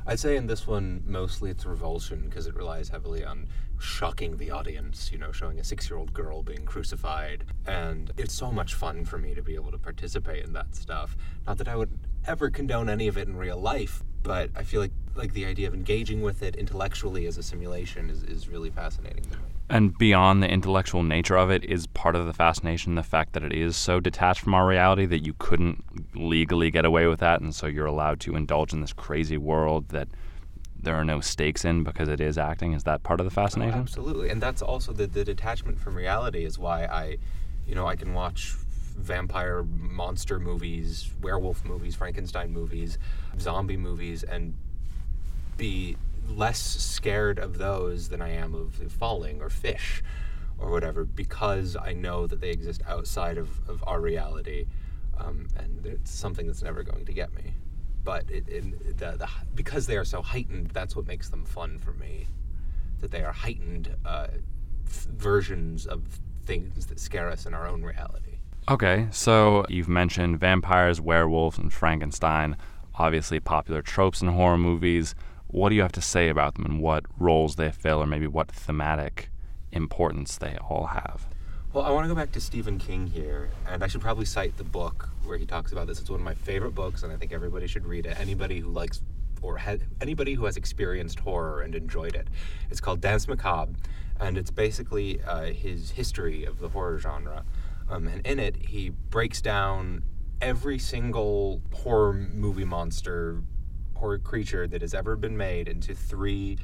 I'd 0.10 0.22
say 0.22 0.38
in 0.38 0.48
this 0.48 0.66
one, 0.66 1.04
mostly 1.06 1.50
it's 1.52 1.66
revulsion 1.66 2.30
because 2.30 2.48
it 2.48 2.56
relies 2.56 2.88
heavily 2.88 3.26
on 3.26 3.48
shocking 3.78 4.38
the 4.38 4.52
audience, 4.52 5.12
you 5.12 5.18
know, 5.18 5.34
showing 5.34 5.60
a 5.60 5.66
six 5.66 5.90
year 5.90 6.00
old 6.00 6.14
girl 6.14 6.44
being 6.44 6.64
crucified. 6.64 7.44
And 7.66 8.14
it's 8.16 8.34
so 8.34 8.50
much 8.50 8.74
fun 8.74 9.04
for 9.04 9.18
me 9.18 9.36
to 9.36 9.42
be 9.42 9.56
able 9.56 9.72
to 9.72 9.78
participate 9.78 10.46
in 10.46 10.54
that 10.54 10.74
stuff. 10.74 11.18
Not 11.46 11.58
that 11.58 11.68
I 11.68 11.76
would 11.76 11.92
ever 12.26 12.50
condone 12.50 12.90
any 12.90 13.10
of 13.10 13.18
it 13.18 13.28
in 13.28 13.36
real 13.36 13.60
life, 13.60 14.02
but 14.28 14.50
I 14.56 14.64
feel 14.64 14.82
like 14.82 14.92
like 15.16 15.34
the 15.34 15.46
idea 15.46 15.68
of 15.68 15.74
engaging 15.74 16.22
with 16.22 16.44
it 16.44 16.56
intellectually 16.56 17.26
as 17.26 17.40
a 17.40 17.44
simulation 17.44 18.12
is, 18.12 18.22
is 18.22 18.48
really 18.48 18.70
fascinating 18.70 19.24
to 19.24 19.30
me. 19.32 19.44
And 19.68 19.98
beyond 19.98 20.44
the 20.44 20.48
intellectual 20.48 21.02
nature 21.02 21.36
of 21.36 21.50
it 21.50 21.66
is 21.66 21.88
part 21.88 22.16
of 22.16 22.28
the 22.28 22.34
fascination 22.34 22.94
the 22.94 23.02
fact 23.02 23.34
that 23.34 23.42
it 23.42 23.52
is 23.52 23.76
so 23.76 24.00
detached 24.00 24.42
from 24.42 24.54
our 24.54 24.68
reality 24.68 25.08
that 25.08 25.26
you 25.26 25.34
couldn't 25.40 25.84
legally 26.16 26.70
get 26.70 26.86
away 26.86 27.08
with 27.08 27.20
that 27.20 27.42
and 27.42 27.56
so 27.56 27.66
you're 27.66 27.88
allowed 27.88 28.20
to 28.20 28.36
indulge 28.36 28.74
in 28.74 28.82
this 28.82 28.94
crazy 28.94 29.38
world 29.38 29.90
that 29.90 30.08
there 30.80 30.94
are 30.94 31.04
no 31.04 31.20
stakes 31.20 31.66
in 31.66 31.84
because 31.84 32.08
it 32.08 32.22
is 32.22 32.38
acting. 32.38 32.74
Is 32.74 32.84
that 32.84 33.02
part 33.02 33.20
of 33.20 33.26
the 33.26 33.32
oh, 33.32 33.42
fascination? 33.44 33.80
Oh, 33.80 33.82
absolutely. 33.82 34.30
And 34.30 34.40
that's 34.40 34.62
also 34.62 34.94
the, 34.94 35.08
the 35.08 35.26
detachment 35.26 35.80
from 35.80 35.96
reality 35.96 36.46
is 36.46 36.60
why 36.60 36.86
I 36.86 37.18
you 37.68 37.76
know, 37.76 37.86
I 37.86 37.96
can 37.96 38.14
watch 38.14 38.56
vampire 38.98 39.64
monster 39.64 40.40
movies, 40.40 41.10
werewolf 41.22 41.64
movies, 41.64 41.96
Frankenstein 41.96 42.52
movies, 42.52 42.98
zombie 43.40 43.78
movies, 43.78 44.24
and 44.24 44.54
be 45.56 45.96
less 46.30 46.60
scared 46.60 47.40
of 47.40 47.58
those 47.58 48.10
than 48.10 48.22
I 48.22 48.32
am 48.32 48.54
of 48.54 48.74
falling 48.92 49.42
or 49.42 49.50
fish 49.50 50.04
or 50.60 50.72
whatever 50.72 51.06
because 51.06 51.76
I 51.76 51.94
know 51.94 52.28
that 52.28 52.42
they 52.42 52.50
exist 52.50 52.82
outside 52.88 53.38
of, 53.38 53.50
of 53.70 53.84
our 53.88 54.02
reality. 54.02 54.66
Um, 55.18 55.48
and 55.58 55.86
it's 55.86 56.12
something 56.12 56.46
that's 56.46 56.62
never 56.62 56.84
going 56.84 57.06
to 57.06 57.14
get 57.14 57.34
me. 57.34 57.54
But 58.04 58.30
it, 58.30 58.48
it, 58.48 58.98
the, 58.98 59.18
the, 59.18 59.28
because 59.56 59.88
they 59.88 59.98
are 59.98 60.06
so 60.06 60.22
heightened, 60.22 60.68
that's 60.72 60.96
what 60.96 61.08
makes 61.08 61.30
them 61.30 61.44
fun 61.44 61.80
for 61.80 61.92
me. 61.94 62.28
That 63.02 63.12
they 63.12 63.24
are 63.24 63.34
heightened 63.34 63.96
uh, 64.06 64.28
f- 64.88 65.08
versions 65.16 65.86
of 65.86 66.04
things 66.46 66.86
that 66.88 67.00
scare 67.00 67.30
us 67.30 67.46
in 67.46 67.54
our 67.54 67.68
own 67.68 67.84
reality. 67.84 68.27
Okay, 68.70 69.08
so 69.12 69.66
you've 69.70 69.88
mentioned 69.88 70.42
vampires, 70.42 71.00
werewolves, 71.00 71.58
and 71.58 71.72
Frankenstein, 71.72 72.58
obviously 72.96 73.40
popular 73.40 73.82
tropes 73.82 74.22
in 74.22 74.28
horror 74.28 74.58
movies. 74.58 75.16
What 75.48 75.70
do 75.70 75.76
you 75.76 75.82
have 75.82 75.94
to 75.94 76.02
say 76.02 76.28
about 76.28 76.56
them 76.56 76.66
and 76.66 76.82
what 76.82 77.06
roles 77.18 77.56
they 77.56 77.72
fill, 77.72 78.04
or 78.04 78.06
maybe 78.06 78.28
what 78.28 78.52
thematic 78.52 79.30
importance 79.72 80.38
they 80.38 80.58
all 80.58 80.88
have? 80.88 81.28
Well, 81.72 81.86
I 81.86 81.92
want 81.92 82.04
to 82.04 82.10
go 82.10 82.16
back 82.16 82.34
to 82.34 82.42
Stephen 82.42 82.78
King 82.78 83.08
here, 83.08 83.50
and 83.70 83.86
I 83.86 83.88
should 83.88 84.02
probably 84.02 84.26
cite 84.26 84.58
the 84.58 84.66
book 84.66 85.12
where 85.24 85.38
he 85.38 85.46
talks 85.46 85.72
about 85.72 85.88
this. 85.88 86.02
It's 86.02 86.10
one 86.10 86.20
of 86.20 86.26
my 86.26 86.34
favorite 86.34 86.76
books, 86.76 87.04
and 87.04 87.14
I 87.14 87.16
think 87.16 87.32
everybody 87.32 87.68
should 87.68 87.86
read 87.86 88.06
it. 88.06 88.20
Anybody 88.20 88.60
who 88.60 88.68
likes 88.68 89.02
or 89.42 89.58
ha- 89.58 89.78
anybody 90.02 90.34
who 90.34 90.46
has 90.46 90.58
experienced 90.58 91.20
horror 91.20 91.62
and 91.62 91.74
enjoyed 91.74 92.16
it. 92.16 92.28
It's 92.70 92.82
called 92.82 93.00
Danse 93.00 93.28
Macabre, 93.30 93.74
and 94.20 94.38
it's 94.38 94.52
basically 94.52 95.22
uh, 95.24 95.46
his 95.46 95.92
history 95.92 96.44
of 96.44 96.60
the 96.60 96.70
horror 96.70 97.00
genre. 97.00 97.46
Um, 97.90 98.08
and 98.08 98.26
in 98.26 98.40
it, 98.40 98.56
he 98.68 98.90
breaks 98.90 99.42
down 99.42 100.04
every 100.42 100.80
single 100.80 101.62
horror 101.74 102.14
movie 102.14 102.66
monster, 102.66 103.42
horror 103.96 104.20
creature 104.20 104.68
that 104.68 104.82
has 104.82 104.94
ever 104.94 105.16
been 105.16 105.38
made 105.38 105.68
into 105.68 105.94
three 105.94 106.58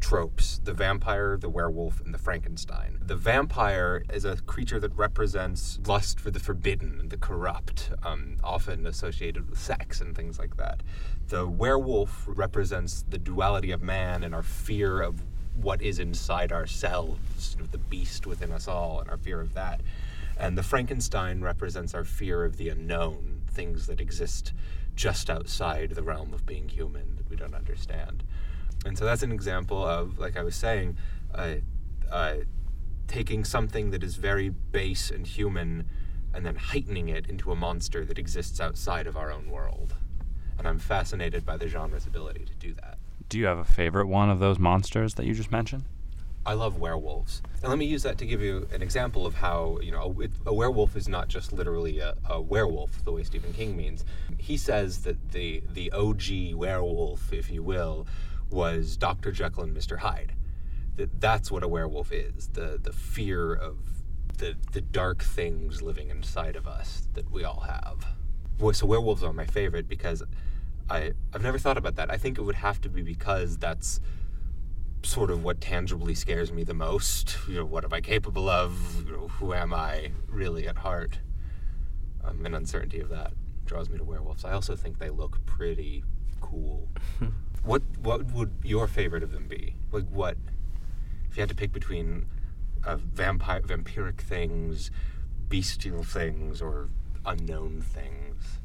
tropes 0.00 0.60
the 0.64 0.72
vampire, 0.72 1.36
the 1.36 1.48
werewolf, 1.48 2.00
and 2.00 2.12
the 2.12 2.18
Frankenstein. 2.18 2.98
The 3.02 3.16
vampire 3.16 4.02
is 4.12 4.24
a 4.24 4.36
creature 4.36 4.80
that 4.80 4.96
represents 4.96 5.78
lust 5.86 6.18
for 6.18 6.30
the 6.30 6.40
forbidden 6.40 6.98
and 7.00 7.10
the 7.10 7.16
corrupt, 7.16 7.90
um, 8.02 8.36
often 8.42 8.86
associated 8.86 9.48
with 9.48 9.58
sex 9.58 10.00
and 10.00 10.16
things 10.16 10.38
like 10.38 10.56
that. 10.56 10.82
The 11.28 11.46
werewolf 11.46 12.24
represents 12.26 13.04
the 13.08 13.18
duality 13.18 13.70
of 13.70 13.82
man 13.82 14.24
and 14.24 14.34
our 14.34 14.42
fear 14.42 15.00
of 15.00 15.22
what 15.54 15.82
is 15.82 15.98
inside 15.98 16.52
ourselves, 16.52 17.56
the 17.70 17.78
beast 17.78 18.26
within 18.26 18.50
us 18.52 18.66
all, 18.66 19.00
and 19.00 19.10
our 19.10 19.18
fear 19.18 19.40
of 19.40 19.54
that. 19.54 19.80
And 20.40 20.56
the 20.56 20.62
Frankenstein 20.62 21.42
represents 21.42 21.94
our 21.94 22.02
fear 22.02 22.44
of 22.44 22.56
the 22.56 22.70
unknown, 22.70 23.42
things 23.46 23.86
that 23.88 24.00
exist 24.00 24.54
just 24.96 25.28
outside 25.28 25.90
the 25.90 26.02
realm 26.02 26.32
of 26.32 26.46
being 26.46 26.66
human 26.68 27.16
that 27.16 27.28
we 27.28 27.36
don't 27.36 27.54
understand. 27.54 28.24
And 28.86 28.96
so 28.96 29.04
that's 29.04 29.22
an 29.22 29.32
example 29.32 29.84
of, 29.84 30.18
like 30.18 30.38
I 30.38 30.42
was 30.42 30.56
saying, 30.56 30.96
uh, 31.34 31.56
uh, 32.10 32.36
taking 33.06 33.44
something 33.44 33.90
that 33.90 34.02
is 34.02 34.16
very 34.16 34.48
base 34.48 35.10
and 35.10 35.26
human 35.26 35.86
and 36.32 36.46
then 36.46 36.56
heightening 36.56 37.10
it 37.10 37.26
into 37.26 37.52
a 37.52 37.56
monster 37.56 38.06
that 38.06 38.18
exists 38.18 38.60
outside 38.60 39.06
of 39.06 39.18
our 39.18 39.30
own 39.30 39.50
world. 39.50 39.94
And 40.58 40.66
I'm 40.66 40.78
fascinated 40.78 41.44
by 41.44 41.58
the 41.58 41.68
genre's 41.68 42.06
ability 42.06 42.46
to 42.46 42.54
do 42.54 42.72
that. 42.74 42.98
Do 43.28 43.38
you 43.38 43.44
have 43.44 43.58
a 43.58 43.64
favorite 43.64 44.06
one 44.06 44.30
of 44.30 44.38
those 44.38 44.58
monsters 44.58 45.14
that 45.14 45.26
you 45.26 45.34
just 45.34 45.52
mentioned? 45.52 45.84
I 46.46 46.54
love 46.54 46.78
werewolves. 46.78 47.42
And 47.60 47.68
let 47.68 47.78
me 47.78 47.84
use 47.84 48.02
that 48.04 48.16
to 48.18 48.26
give 48.26 48.40
you 48.40 48.66
an 48.72 48.82
example 48.82 49.26
of 49.26 49.34
how, 49.34 49.78
you 49.82 49.92
know, 49.92 50.16
a, 50.46 50.50
a 50.50 50.54
werewolf 50.54 50.96
is 50.96 51.06
not 51.06 51.28
just 51.28 51.52
literally 51.52 51.98
a, 51.98 52.14
a, 52.28 52.40
werewolf, 52.40 53.04
the 53.04 53.12
way 53.12 53.24
Stephen 53.24 53.52
King 53.52 53.76
means. 53.76 54.04
He 54.38 54.56
says 54.56 55.02
that 55.02 55.32
the, 55.32 55.62
the 55.72 55.92
OG 55.92 56.54
werewolf, 56.54 57.32
if 57.32 57.50
you 57.50 57.62
will, 57.62 58.06
was 58.50 58.96
Dr. 58.96 59.32
Jekyll 59.32 59.64
and 59.64 59.76
Mr. 59.76 59.98
Hyde. 59.98 60.32
That 60.96 61.20
that's 61.20 61.50
what 61.50 61.62
a 61.62 61.68
werewolf 61.68 62.12
is. 62.12 62.48
The 62.48 62.78
the 62.82 62.92
fear 62.92 63.54
of 63.54 63.78
the 64.38 64.56
the 64.72 64.80
dark 64.80 65.22
things 65.22 65.82
living 65.82 66.10
inside 66.10 66.56
of 66.56 66.66
us 66.66 67.08
that 67.14 67.30
we 67.30 67.44
all 67.44 67.60
have. 67.60 68.06
So 68.76 68.86
werewolves 68.86 69.22
are 69.22 69.32
my 69.32 69.46
favorite 69.46 69.88
because 69.88 70.22
I 70.90 71.12
I've 71.32 71.42
never 71.42 71.58
thought 71.58 71.78
about 71.78 71.96
that. 71.96 72.10
I 72.10 72.16
think 72.16 72.38
it 72.38 72.42
would 72.42 72.56
have 72.56 72.80
to 72.82 72.88
be 72.88 73.02
because 73.02 73.56
that's 73.56 74.00
sort 75.02 75.30
of 75.30 75.42
what 75.42 75.60
tangibly 75.60 76.14
scares 76.14 76.52
me 76.52 76.64
the 76.64 76.74
most. 76.74 77.36
You 77.48 77.56
know, 77.56 77.64
what 77.64 77.84
am 77.84 77.92
I 77.92 78.00
capable 78.00 78.48
of? 78.48 79.04
You 79.06 79.12
know, 79.12 79.28
who 79.28 79.54
am 79.54 79.72
I 79.72 80.12
really 80.28 80.68
at 80.68 80.78
heart? 80.78 81.18
Um, 82.22 82.44
and 82.44 82.54
uncertainty 82.54 83.00
of 83.00 83.08
that 83.08 83.32
draws 83.64 83.88
me 83.88 83.98
to 83.98 84.04
werewolves. 84.04 84.44
I 84.44 84.52
also 84.52 84.76
think 84.76 84.98
they 84.98 85.10
look 85.10 85.44
pretty 85.46 86.04
cool. 86.40 86.88
What 87.62 87.82
what 88.02 88.24
would 88.32 88.52
your 88.62 88.86
favorite 88.86 89.22
of 89.22 89.32
them 89.32 89.46
be? 89.46 89.74
Like 89.92 90.06
what 90.06 90.38
if 91.30 91.36
you 91.36 91.42
had 91.42 91.50
to 91.50 91.54
pick 91.54 91.72
between 91.72 92.24
uh, 92.84 92.96
vampire 92.96 93.60
vampiric 93.60 94.18
things, 94.18 94.90
bestial 95.48 96.02
things, 96.02 96.62
or 96.62 96.88
unknown 97.26 97.82
things? 97.82 98.58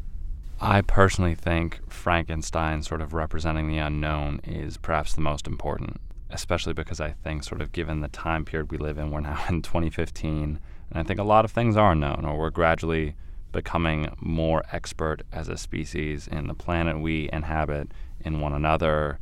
I 0.61 0.81
personally 0.81 1.35
think 1.35 1.81
Frankenstein, 1.91 2.81
sort 2.81 3.01
of 3.01 3.13
representing 3.13 3.67
the 3.67 3.77
unknown, 3.79 4.39
is 4.45 4.77
perhaps 4.77 5.13
the 5.13 5.21
most 5.21 5.45
important, 5.45 5.99
especially 6.29 6.73
because 6.73 6.99
I 6.99 7.11
think, 7.11 7.43
sort 7.43 7.61
of 7.61 7.71
given 7.71 8.01
the 8.01 8.07
time 8.07 8.45
period 8.45 8.71
we 8.71 8.77
live 8.77 8.97
in, 8.97 9.11
we're 9.11 9.21
now 9.21 9.43
in 9.49 9.61
2015, 9.61 10.59
and 10.89 10.99
I 10.99 11.03
think 11.03 11.19
a 11.19 11.23
lot 11.23 11.45
of 11.45 11.51
things 11.51 11.77
are 11.77 11.95
known, 11.95 12.25
or 12.25 12.37
we're 12.37 12.49
gradually 12.49 13.15
becoming 13.51 14.13
more 14.19 14.63
expert 14.71 15.23
as 15.31 15.47
a 15.47 15.57
species 15.57 16.27
in 16.27 16.47
the 16.47 16.53
planet 16.53 16.99
we 16.99 17.29
inhabit 17.31 17.89
in 18.19 18.41
one 18.41 18.53
another, 18.53 19.17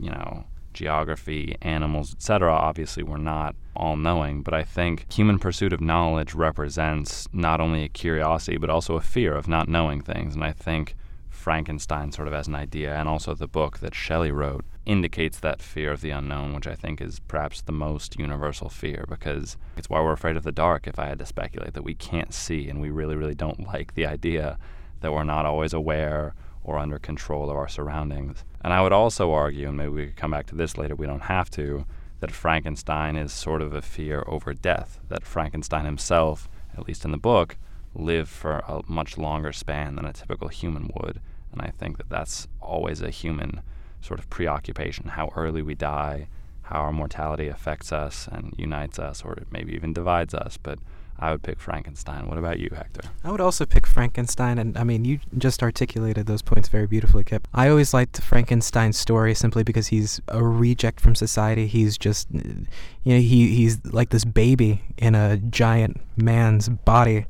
you 0.00 0.10
know, 0.10 0.44
geography, 0.72 1.56
animals, 1.62 2.12
etc. 2.12 2.52
Obviously, 2.52 3.02
we're 3.02 3.16
not 3.16 3.56
all 3.74 3.96
knowing, 3.96 4.42
but 4.42 4.54
I 4.54 4.62
think 4.62 5.10
human 5.12 5.38
pursuit 5.38 5.72
of 5.72 5.80
knowledge 5.80 6.34
represents 6.34 7.28
not 7.32 7.60
only 7.60 7.84
a 7.84 7.88
curiosity, 7.88 8.58
but 8.58 8.70
also 8.70 8.96
a 8.96 9.00
fear 9.00 9.34
of 9.34 9.48
not 9.48 9.68
knowing 9.68 10.02
things. 10.02 10.34
And 10.34 10.44
I 10.44 10.52
think 10.52 10.94
Frankenstein, 11.34 12.12
sort 12.12 12.28
of 12.28 12.34
as 12.34 12.46
an 12.46 12.54
idea, 12.54 12.94
and 12.94 13.08
also 13.08 13.34
the 13.34 13.46
book 13.46 13.80
that 13.80 13.94
Shelley 13.94 14.30
wrote, 14.30 14.64
indicates 14.86 15.40
that 15.40 15.60
fear 15.60 15.92
of 15.92 16.00
the 16.00 16.10
unknown, 16.10 16.54
which 16.54 16.66
I 16.66 16.74
think 16.74 17.00
is 17.00 17.20
perhaps 17.20 17.60
the 17.60 17.72
most 17.72 18.18
universal 18.18 18.68
fear 18.68 19.04
because 19.08 19.56
it's 19.76 19.90
why 19.90 20.00
we're 20.00 20.12
afraid 20.12 20.36
of 20.36 20.44
the 20.44 20.52
dark, 20.52 20.86
if 20.86 20.98
I 20.98 21.06
had 21.06 21.18
to 21.18 21.26
speculate, 21.26 21.74
that 21.74 21.84
we 21.84 21.94
can't 21.94 22.32
see, 22.32 22.68
and 22.68 22.80
we 22.80 22.90
really, 22.90 23.16
really 23.16 23.34
don't 23.34 23.66
like 23.66 23.94
the 23.94 24.06
idea 24.06 24.58
that 25.00 25.12
we're 25.12 25.24
not 25.24 25.44
always 25.44 25.72
aware 25.72 26.34
or 26.62 26.78
under 26.78 26.98
control 26.98 27.50
of 27.50 27.56
our 27.56 27.68
surroundings. 27.68 28.44
And 28.62 28.72
I 28.72 28.80
would 28.80 28.92
also 28.92 29.32
argue, 29.32 29.68
and 29.68 29.76
maybe 29.76 29.90
we 29.90 30.06
could 30.06 30.16
come 30.16 30.30
back 30.30 30.46
to 30.46 30.54
this 30.54 30.78
later, 30.78 30.94
we 30.94 31.06
don't 31.06 31.24
have 31.24 31.50
to, 31.50 31.84
that 32.20 32.30
Frankenstein 32.30 33.16
is 33.16 33.32
sort 33.32 33.60
of 33.60 33.74
a 33.74 33.82
fear 33.82 34.24
over 34.26 34.54
death, 34.54 34.98
that 35.08 35.26
Frankenstein 35.26 35.84
himself, 35.84 36.48
at 36.74 36.86
least 36.86 37.04
in 37.04 37.10
the 37.10 37.18
book, 37.18 37.58
lived 37.94 38.28
for 38.28 38.58
a 38.68 38.82
much 38.86 39.16
longer 39.18 39.52
span 39.52 39.96
than 39.96 40.04
a 40.04 40.12
typical 40.12 40.48
human 40.48 40.90
would. 40.94 41.20
And 41.52 41.62
I 41.62 41.72
think 41.78 41.98
that 41.98 42.08
that's 42.08 42.48
always 42.60 43.00
a 43.00 43.10
human 43.10 43.62
sort 44.00 44.20
of 44.20 44.28
preoccupation 44.28 45.08
how 45.08 45.32
early 45.36 45.62
we 45.62 45.74
die, 45.74 46.28
how 46.62 46.80
our 46.80 46.92
mortality 46.92 47.48
affects 47.48 47.92
us 47.92 48.28
and 48.30 48.54
unites 48.58 48.98
us, 48.98 49.22
or 49.24 49.38
maybe 49.50 49.72
even 49.74 49.92
divides 49.92 50.34
us. 50.34 50.58
But 50.60 50.78
I 51.18 51.30
would 51.30 51.42
pick 51.42 51.60
Frankenstein. 51.60 52.28
What 52.28 52.38
about 52.38 52.58
you, 52.58 52.70
Hector? 52.74 53.02
I 53.22 53.30
would 53.30 53.40
also 53.40 53.64
pick 53.64 53.86
Frankenstein, 53.86 54.58
and 54.58 54.76
I 54.76 54.82
mean, 54.82 55.04
you 55.04 55.20
just 55.38 55.62
articulated 55.62 56.26
those 56.26 56.42
points 56.42 56.68
very 56.68 56.86
beautifully, 56.86 57.22
Kip. 57.22 57.46
I 57.54 57.68
always 57.68 57.94
liked 57.94 58.20
Frankenstein's 58.20 58.98
story 58.98 59.34
simply 59.34 59.62
because 59.62 59.88
he's 59.88 60.20
a 60.28 60.42
reject 60.42 61.00
from 61.00 61.14
society. 61.14 61.66
He's 61.66 61.96
just, 61.96 62.26
you 62.32 63.14
know, 63.14 63.20
he 63.20 63.54
he's 63.54 63.84
like 63.84 64.10
this 64.10 64.24
baby 64.24 64.82
in 64.96 65.14
a 65.14 65.36
giant 65.36 66.00
man's 66.16 66.68
body. 66.68 67.26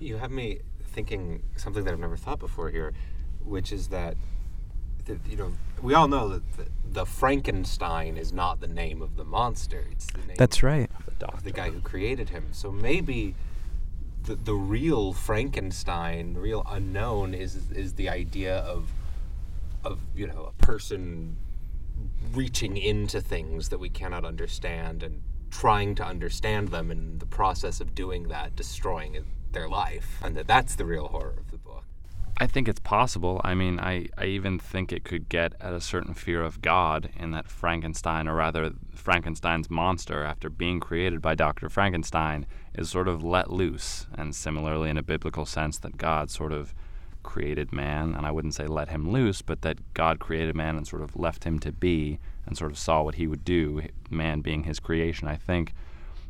You 0.00 0.16
have 0.16 0.30
me 0.30 0.60
thinking 0.86 1.42
something 1.56 1.84
that 1.84 1.92
I've 1.92 2.00
never 2.00 2.16
thought 2.16 2.38
before 2.38 2.70
here, 2.70 2.92
which 3.44 3.72
is 3.72 3.88
that, 3.88 4.16
that 5.06 5.18
you 5.28 5.36
know, 5.36 5.52
we 5.82 5.94
all 5.94 6.08
know 6.08 6.28
that 6.28 6.52
the, 6.56 6.66
the, 6.84 7.06
Frankenstein 7.06 8.16
is 8.16 8.32
not 8.32 8.60
the 8.60 8.68
name 8.68 9.02
of 9.02 9.16
the 9.16 9.24
monster. 9.24 9.84
It's 9.90 10.06
the 10.06 10.18
name. 10.26 10.36
That's 10.38 10.62
right 10.62 10.90
the 11.42 11.50
guy 11.50 11.70
who 11.70 11.80
created 11.80 12.30
him. 12.30 12.48
So 12.52 12.70
maybe 12.70 13.34
the 14.24 14.34
the 14.36 14.54
real 14.54 15.12
Frankenstein, 15.12 16.34
the 16.34 16.40
real 16.40 16.66
unknown, 16.68 17.34
is 17.34 17.70
is 17.70 17.94
the 17.94 18.08
idea 18.08 18.58
of 18.58 18.90
of 19.84 20.00
you 20.14 20.26
know 20.26 20.52
a 20.58 20.62
person 20.62 21.36
reaching 22.32 22.76
into 22.76 23.20
things 23.20 23.68
that 23.68 23.78
we 23.78 23.88
cannot 23.88 24.24
understand 24.24 25.02
and 25.02 25.22
trying 25.50 25.94
to 25.94 26.04
understand 26.04 26.68
them, 26.68 26.90
and 26.90 27.12
in 27.12 27.18
the 27.18 27.26
process 27.26 27.80
of 27.80 27.94
doing 27.94 28.28
that, 28.28 28.56
destroying 28.56 29.14
their 29.54 29.68
life, 29.68 30.18
and 30.22 30.36
that 30.36 30.46
that's 30.46 30.74
the 30.74 30.84
real 30.84 31.08
horror 31.08 31.34
of 31.38 31.50
the 31.50 31.58
book. 31.58 31.84
I 32.36 32.48
think 32.48 32.68
it's 32.68 32.80
possible. 32.80 33.40
I 33.44 33.54
mean, 33.54 33.78
I, 33.78 34.08
I 34.18 34.24
even 34.24 34.58
think 34.58 34.92
it 34.92 35.04
could 35.04 35.28
get 35.28 35.54
at 35.60 35.72
a 35.72 35.80
certain 35.80 36.14
fear 36.14 36.42
of 36.42 36.60
God 36.60 37.10
in 37.16 37.30
that 37.30 37.48
Frankenstein, 37.48 38.26
or 38.26 38.34
rather 38.34 38.72
Frankenstein's 38.92 39.70
monster, 39.70 40.24
after 40.24 40.50
being 40.50 40.80
created 40.80 41.22
by 41.22 41.36
Dr. 41.36 41.68
Frankenstein, 41.68 42.44
is 42.74 42.90
sort 42.90 43.06
of 43.06 43.22
let 43.22 43.52
loose. 43.52 44.08
And 44.18 44.34
similarly, 44.34 44.90
in 44.90 44.98
a 44.98 45.02
biblical 45.02 45.46
sense, 45.46 45.78
that 45.78 45.96
God 45.96 46.28
sort 46.28 46.52
of 46.52 46.74
created 47.22 47.72
man, 47.72 48.14
and 48.14 48.26
I 48.26 48.32
wouldn't 48.32 48.54
say 48.54 48.66
let 48.66 48.88
him 48.88 49.10
loose, 49.10 49.40
but 49.40 49.62
that 49.62 49.94
God 49.94 50.18
created 50.18 50.56
man 50.56 50.76
and 50.76 50.86
sort 50.86 51.02
of 51.02 51.16
left 51.16 51.44
him 51.44 51.60
to 51.60 51.70
be 51.70 52.18
and 52.46 52.58
sort 52.58 52.72
of 52.72 52.78
saw 52.78 53.02
what 53.02 53.14
he 53.14 53.28
would 53.28 53.44
do, 53.44 53.82
man 54.10 54.40
being 54.40 54.64
his 54.64 54.80
creation. 54.80 55.28
I 55.28 55.36
think 55.36 55.72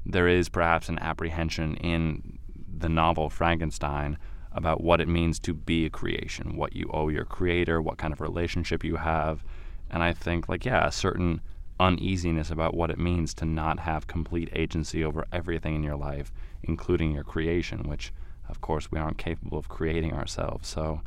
there 0.04 0.28
is 0.28 0.48
perhaps 0.48 0.88
an 0.88 0.98
apprehension 0.98 1.76
in 1.76 2.38
the 2.80 2.88
novel 2.88 3.30
Frankenstein 3.30 4.18
about 4.52 4.82
what 4.82 5.00
it 5.00 5.08
means 5.08 5.38
to 5.40 5.52
be 5.52 5.86
a 5.86 5.90
creation, 5.90 6.56
what 6.56 6.76
you 6.76 6.88
owe 6.92 7.08
your 7.08 7.24
creator, 7.24 7.82
what 7.82 7.98
kind 7.98 8.12
of 8.12 8.20
relationship 8.20 8.84
you 8.84 8.96
have. 8.96 9.44
And 9.90 10.02
I 10.02 10.12
think, 10.12 10.48
like, 10.48 10.64
yeah, 10.64 10.86
a 10.86 10.92
certain 10.92 11.40
uneasiness 11.80 12.50
about 12.50 12.74
what 12.74 12.90
it 12.90 12.98
means 12.98 13.34
to 13.34 13.44
not 13.44 13.80
have 13.80 14.06
complete 14.06 14.48
agency 14.52 15.04
over 15.04 15.24
everything 15.32 15.74
in 15.74 15.82
your 15.82 15.96
life, 15.96 16.32
including 16.62 17.10
your 17.10 17.24
creation, 17.24 17.88
which 17.88 18.12
of 18.48 18.60
course, 18.60 18.90
we 18.90 18.98
aren't 18.98 19.18
capable 19.18 19.58
of 19.58 19.68
creating 19.68 20.12
ourselves. 20.12 20.68
So, 20.68 21.00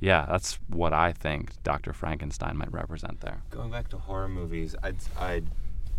yeah, 0.00 0.26
that's 0.28 0.58
what 0.68 0.92
I 0.92 1.12
think 1.12 1.62
Dr. 1.62 1.92
Frankenstein 1.92 2.56
might 2.56 2.72
represent 2.72 3.20
there. 3.20 3.42
Going 3.50 3.70
back 3.70 3.88
to 3.88 3.98
horror 3.98 4.28
movies, 4.28 4.74
I'd, 4.82 4.96
I'd 5.18 5.46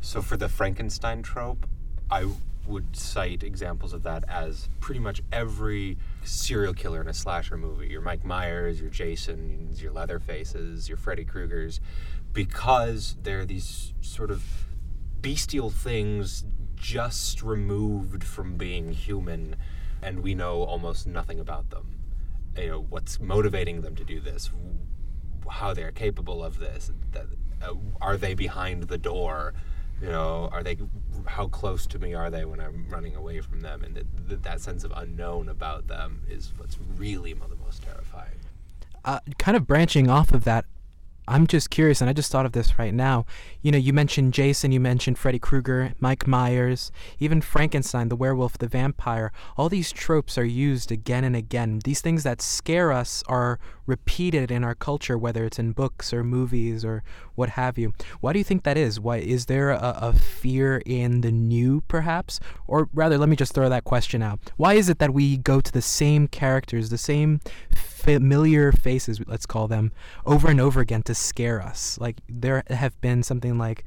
so 0.01 0.21
for 0.21 0.37
the 0.37 0.49
Frankenstein 0.49 1.21
trope, 1.21 1.67
I 2.09 2.27
would 2.67 2.95
cite 2.95 3.43
examples 3.43 3.93
of 3.93 4.03
that 4.03 4.23
as 4.27 4.69
pretty 4.79 4.99
much 4.99 5.21
every 5.31 5.97
serial 6.23 6.73
killer 6.73 7.01
in 7.01 7.07
a 7.07 7.13
slasher 7.13 7.57
movie. 7.57 7.87
Your 7.87 8.01
Mike 8.01 8.23
Myers, 8.23 8.79
your 8.79 8.89
Jasons, 8.89 9.81
your 9.81 9.91
Leatherfaces, 9.91 10.87
your 10.87 10.97
Freddy 10.97 11.25
Kruegers, 11.25 11.79
because 12.33 13.17
they're 13.23 13.45
these 13.45 13.93
sort 14.01 14.31
of 14.31 14.43
bestial 15.21 15.69
things 15.69 16.45
just 16.75 17.43
removed 17.43 18.23
from 18.23 18.55
being 18.55 18.91
human, 18.91 19.55
and 20.01 20.21
we 20.21 20.33
know 20.33 20.63
almost 20.63 21.05
nothing 21.05 21.39
about 21.39 21.69
them. 21.69 21.97
You 22.57 22.67
know 22.67 22.85
what's 22.89 23.19
motivating 23.19 23.81
them 23.81 23.95
to 23.95 24.03
do 24.03 24.19
this, 24.19 24.49
how 25.49 25.73
they're 25.73 25.91
capable 25.91 26.43
of 26.43 26.59
this. 26.59 26.91
Uh, 27.61 27.73
are 28.01 28.17
they 28.17 28.33
behind 28.33 28.83
the 28.83 28.97
door? 28.97 29.53
You 30.01 30.09
know, 30.09 30.49
are 30.51 30.63
they? 30.63 30.77
How 31.25 31.47
close 31.47 31.85
to 31.87 31.99
me 31.99 32.15
are 32.15 32.31
they 32.31 32.45
when 32.45 32.59
I'm 32.59 32.87
running 32.89 33.15
away 33.15 33.39
from 33.41 33.61
them? 33.61 33.83
And 33.83 34.03
that, 34.27 34.43
that 34.43 34.61
sense 34.61 34.83
of 34.83 34.91
unknown 34.95 35.49
about 35.49 35.87
them 35.87 36.23
is 36.27 36.51
what's 36.57 36.77
really 36.97 37.33
the 37.33 37.55
most 37.63 37.83
terrifying. 37.83 38.39
Uh, 39.05 39.19
kind 39.37 39.55
of 39.55 39.67
branching 39.67 40.09
off 40.09 40.31
of 40.31 40.43
that, 40.43 40.65
I'm 41.27 41.47
just 41.47 41.69
curious, 41.69 42.01
and 42.01 42.09
I 42.09 42.13
just 42.13 42.31
thought 42.31 42.45
of 42.45 42.51
this 42.51 42.77
right 42.77 42.93
now. 42.93 43.25
You 43.61 43.71
know, 43.71 43.77
you 43.77 43.93
mentioned 43.93 44.33
Jason, 44.33 44.71
you 44.71 44.79
mentioned 44.79 45.17
Freddy 45.17 45.39
Krueger, 45.39 45.93
Mike 45.99 46.27
Myers, 46.27 46.91
even 47.19 47.41
Frankenstein, 47.41 48.09
the 48.09 48.15
werewolf, 48.15 48.57
the 48.57 48.67
vampire. 48.67 49.31
All 49.55 49.69
these 49.69 49.91
tropes 49.91 50.37
are 50.37 50.43
used 50.43 50.91
again 50.91 51.23
and 51.23 51.35
again. 51.35 51.79
These 51.83 52.01
things 52.01 52.23
that 52.23 52.41
scare 52.41 52.91
us 52.91 53.23
are 53.27 53.59
repeated 53.85 54.51
in 54.51 54.63
our 54.63 54.75
culture, 54.75 55.17
whether 55.17 55.45
it's 55.45 55.59
in 55.59 55.71
books 55.71 56.11
or 56.11 56.23
movies 56.23 56.83
or 56.83 57.03
what 57.41 57.49
have 57.49 57.79
you. 57.79 57.91
Why 58.19 58.33
do 58.33 58.39
you 58.39 58.45
think 58.45 58.61
that 58.63 58.77
is? 58.77 58.99
Why 58.99 59.17
is 59.17 59.47
there 59.47 59.71
a, 59.71 59.97
a 59.99 60.13
fear 60.13 60.83
in 60.85 61.21
the 61.21 61.31
new, 61.31 61.81
perhaps? 61.87 62.39
Or 62.67 62.87
rather, 62.93 63.17
let 63.17 63.29
me 63.29 63.35
just 63.35 63.53
throw 63.53 63.67
that 63.67 63.83
question 63.83 64.21
out. 64.21 64.51
Why 64.57 64.75
is 64.75 64.89
it 64.89 64.99
that 64.99 65.11
we 65.11 65.37
go 65.37 65.59
to 65.59 65.71
the 65.71 65.81
same 65.81 66.27
characters, 66.27 66.89
the 66.89 66.99
same 66.99 67.41
familiar 67.73 68.71
faces, 68.71 69.19
let's 69.25 69.47
call 69.47 69.67
them, 69.67 69.91
over 70.23 70.49
and 70.49 70.61
over 70.61 70.81
again 70.81 71.01
to 71.03 71.15
scare 71.15 71.61
us. 71.61 71.97
Like 71.99 72.17
there 72.29 72.63
have 72.69 72.99
been 73.01 73.23
something 73.23 73.57
like 73.57 73.85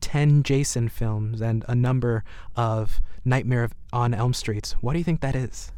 10 0.00 0.44
Jason 0.44 0.88
films 0.88 1.40
and 1.40 1.64
a 1.68 1.74
number 1.74 2.22
of 2.56 3.00
Nightmare 3.24 3.70
on 3.92 4.14
Elm 4.14 4.34
Streets. 4.34 4.72
What 4.80 4.92
do 4.92 4.98
you 4.98 5.04
think 5.04 5.20
that 5.20 5.34
is? 5.34 5.72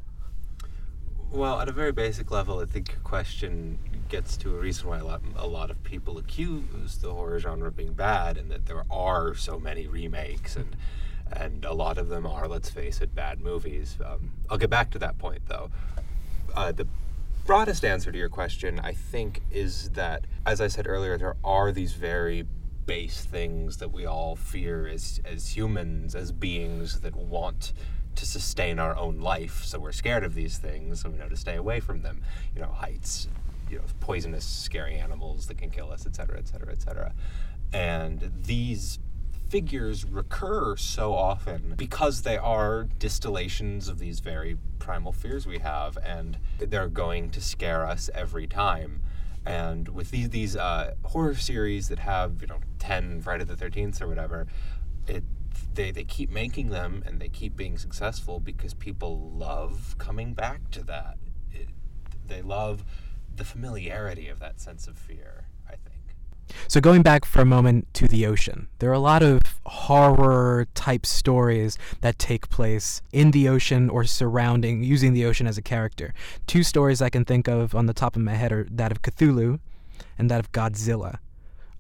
Well, 1.31 1.61
at 1.61 1.69
a 1.69 1.73
very 1.73 1.93
basic 1.93 2.31
level, 2.31 2.59
I 2.59 2.65
think 2.67 2.91
your 2.91 3.01
question 3.01 3.79
gets 4.11 4.37
to 4.39 4.55
a 4.55 4.59
reason 4.59 4.89
why 4.89 4.99
a 4.99 5.05
lot, 5.05 5.23
a 5.37 5.47
lot 5.47 5.71
of 5.71 5.83
people 5.83 6.19
accuse 6.19 6.99
the 6.99 7.13
horror 7.13 7.39
genre 7.39 7.69
of 7.69 7.77
being 7.77 7.95
bad, 7.95 8.37
and 8.37 8.51
that 8.51 8.67
there 8.67 8.85
are 8.91 9.35
so 9.35 9.59
many 9.59 9.87
remakes, 9.87 10.57
and 10.57 10.77
and 11.33 11.65
a 11.65 11.73
lot 11.73 11.97
of 11.97 12.09
them 12.09 12.27
are, 12.27 12.49
let's 12.49 12.71
face 12.71 13.01
it, 13.01 13.15
bad 13.15 13.41
movies. 13.41 13.97
Um, 14.05 14.33
I'll 14.51 14.59
get 14.59 14.69
back 14.69 14.91
to 14.91 14.99
that 14.99 15.17
point, 15.17 15.43
though. 15.47 15.71
Uh, 16.57 16.73
the 16.73 16.89
broadest 17.47 17.85
answer 17.85 18.11
to 18.11 18.19
your 18.19 18.29
question, 18.29 18.81
I 18.81 18.93
think, 18.93 19.41
is 19.51 19.91
that, 19.91 20.27
as 20.45 20.61
I 20.61 20.67
said 20.67 20.89
earlier, 20.89 21.17
there 21.17 21.37
are 21.45 21.71
these 21.71 21.93
very 21.93 22.47
base 22.85 23.25
things 23.25 23.77
that 23.77 23.93
we 23.93 24.07
all 24.07 24.35
fear 24.35 24.89
as, 24.89 25.21
as 25.25 25.57
humans, 25.57 26.17
as 26.17 26.33
beings 26.33 27.01
that 27.03 27.15
want 27.15 27.73
to 28.17 28.27
sustain 28.27 28.81
our 28.81 28.97
own 28.97 29.21
life. 29.21 29.63
So 29.63 29.79
we're 29.79 29.93
scared 29.93 30.25
of 30.25 30.35
these 30.35 30.59
things, 30.59 31.03
so 31.03 31.11
we 31.11 31.19
know 31.19 31.29
to 31.29 31.37
stay 31.37 31.55
away 31.55 31.79
from 31.79 32.03
them. 32.03 32.23
You 32.57 32.63
know, 32.63 32.73
heights, 32.73 33.29
you 33.71 33.79
know, 33.79 33.85
poisonous, 34.01 34.45
scary 34.45 34.97
animals 34.97 35.47
that 35.47 35.59
can 35.59 35.71
kill 35.71 35.91
us, 35.91 36.07
et 36.07 36.15
cetera, 36.17 36.39
et 36.39 36.49
cetera, 36.49 36.73
et 36.73 36.83
cetera. 36.83 37.15
And 37.73 38.33
these 38.43 38.99
figures 39.49 40.05
recur 40.05 40.77
so 40.77 41.13
often 41.15 41.75
because 41.77 42.23
they 42.23 42.39
are 42.39 42.85
distillations 42.99 43.89
of 43.89 43.99
these 43.99 44.21
very 44.21 44.57
primal 44.79 45.13
fears 45.13 45.47
we 45.47 45.59
have, 45.59 45.99
and 45.99 46.39
they're 46.59 46.89
going 46.89 47.31
to 47.31 47.41
scare 47.41 47.85
us 47.87 48.09
every 48.15 48.47
time. 48.47 49.03
And 49.45 49.89
with 49.89 50.11
these 50.11 50.31
these 50.31 50.57
uh, 50.57 50.95
horror 51.05 51.35
series 51.35 51.89
that 51.89 51.99
have 52.01 52.41
you 52.41 52.47
know 52.47 52.59
ten 52.79 53.21
Friday 53.23 53.45
the 53.45 53.57
Thirteenth 53.57 54.01
or 54.03 54.09
whatever, 54.09 54.47
it 55.07 55.25
they 55.75 55.91
they 55.91 56.05
keep 56.05 56.31
making 56.31 56.69
them 56.71 57.03
and 57.07 57.21
they 57.21 57.29
keep 57.29 57.57
being 57.57 57.79
successful 57.79 58.41
because 58.41 58.75
people 58.75 59.31
love 59.35 59.97
coming 59.99 60.35
back 60.35 60.71
to 60.73 60.83
that. 60.85 61.17
It, 61.53 61.69
they 62.27 62.43
love 62.43 62.85
the 63.41 63.45
familiarity 63.47 64.29
of 64.29 64.39
that 64.39 64.61
sense 64.61 64.87
of 64.87 64.99
fear. 64.99 65.47
I 65.67 65.73
think. 65.73 65.97
So, 66.69 66.79
going 66.79 67.03
back 67.03 67.25
for 67.25 67.41
a 67.41 67.47
moment 67.47 67.93
to 67.95 68.07
the 68.07 68.27
ocean, 68.27 68.69
there 68.79 68.91
are 68.91 68.95
a 68.95 68.99
lot 68.99 69.23
of 69.23 69.41
horror 69.65 70.67
type 70.75 71.07
stories 71.07 71.79
that 72.03 72.19
take 72.19 72.51
place 72.51 73.01
in 73.13 73.31
the 73.31 73.49
ocean 73.49 73.89
or 73.89 74.05
surrounding, 74.05 74.85
using 74.85 75.15
the 75.15 75.25
ocean 75.25 75.47
as 75.47 75.57
a 75.57 75.63
character. 75.63 76.13
Two 76.47 76.63
stories 76.63 77.01
I 77.01 77.09
can 77.09 77.25
think 77.25 77.49
of 77.49 77.75
on 77.75 77.87
the 77.87 77.95
top 77.95 78.15
of 78.15 78.21
my 78.21 78.35
head 78.35 78.53
are 78.53 78.67
that 78.71 78.93
of 78.93 79.01
Cthulhu 79.01 79.59
and 80.19 80.31
that 80.31 80.41
of 80.41 80.53
Godzilla. 80.53 81.19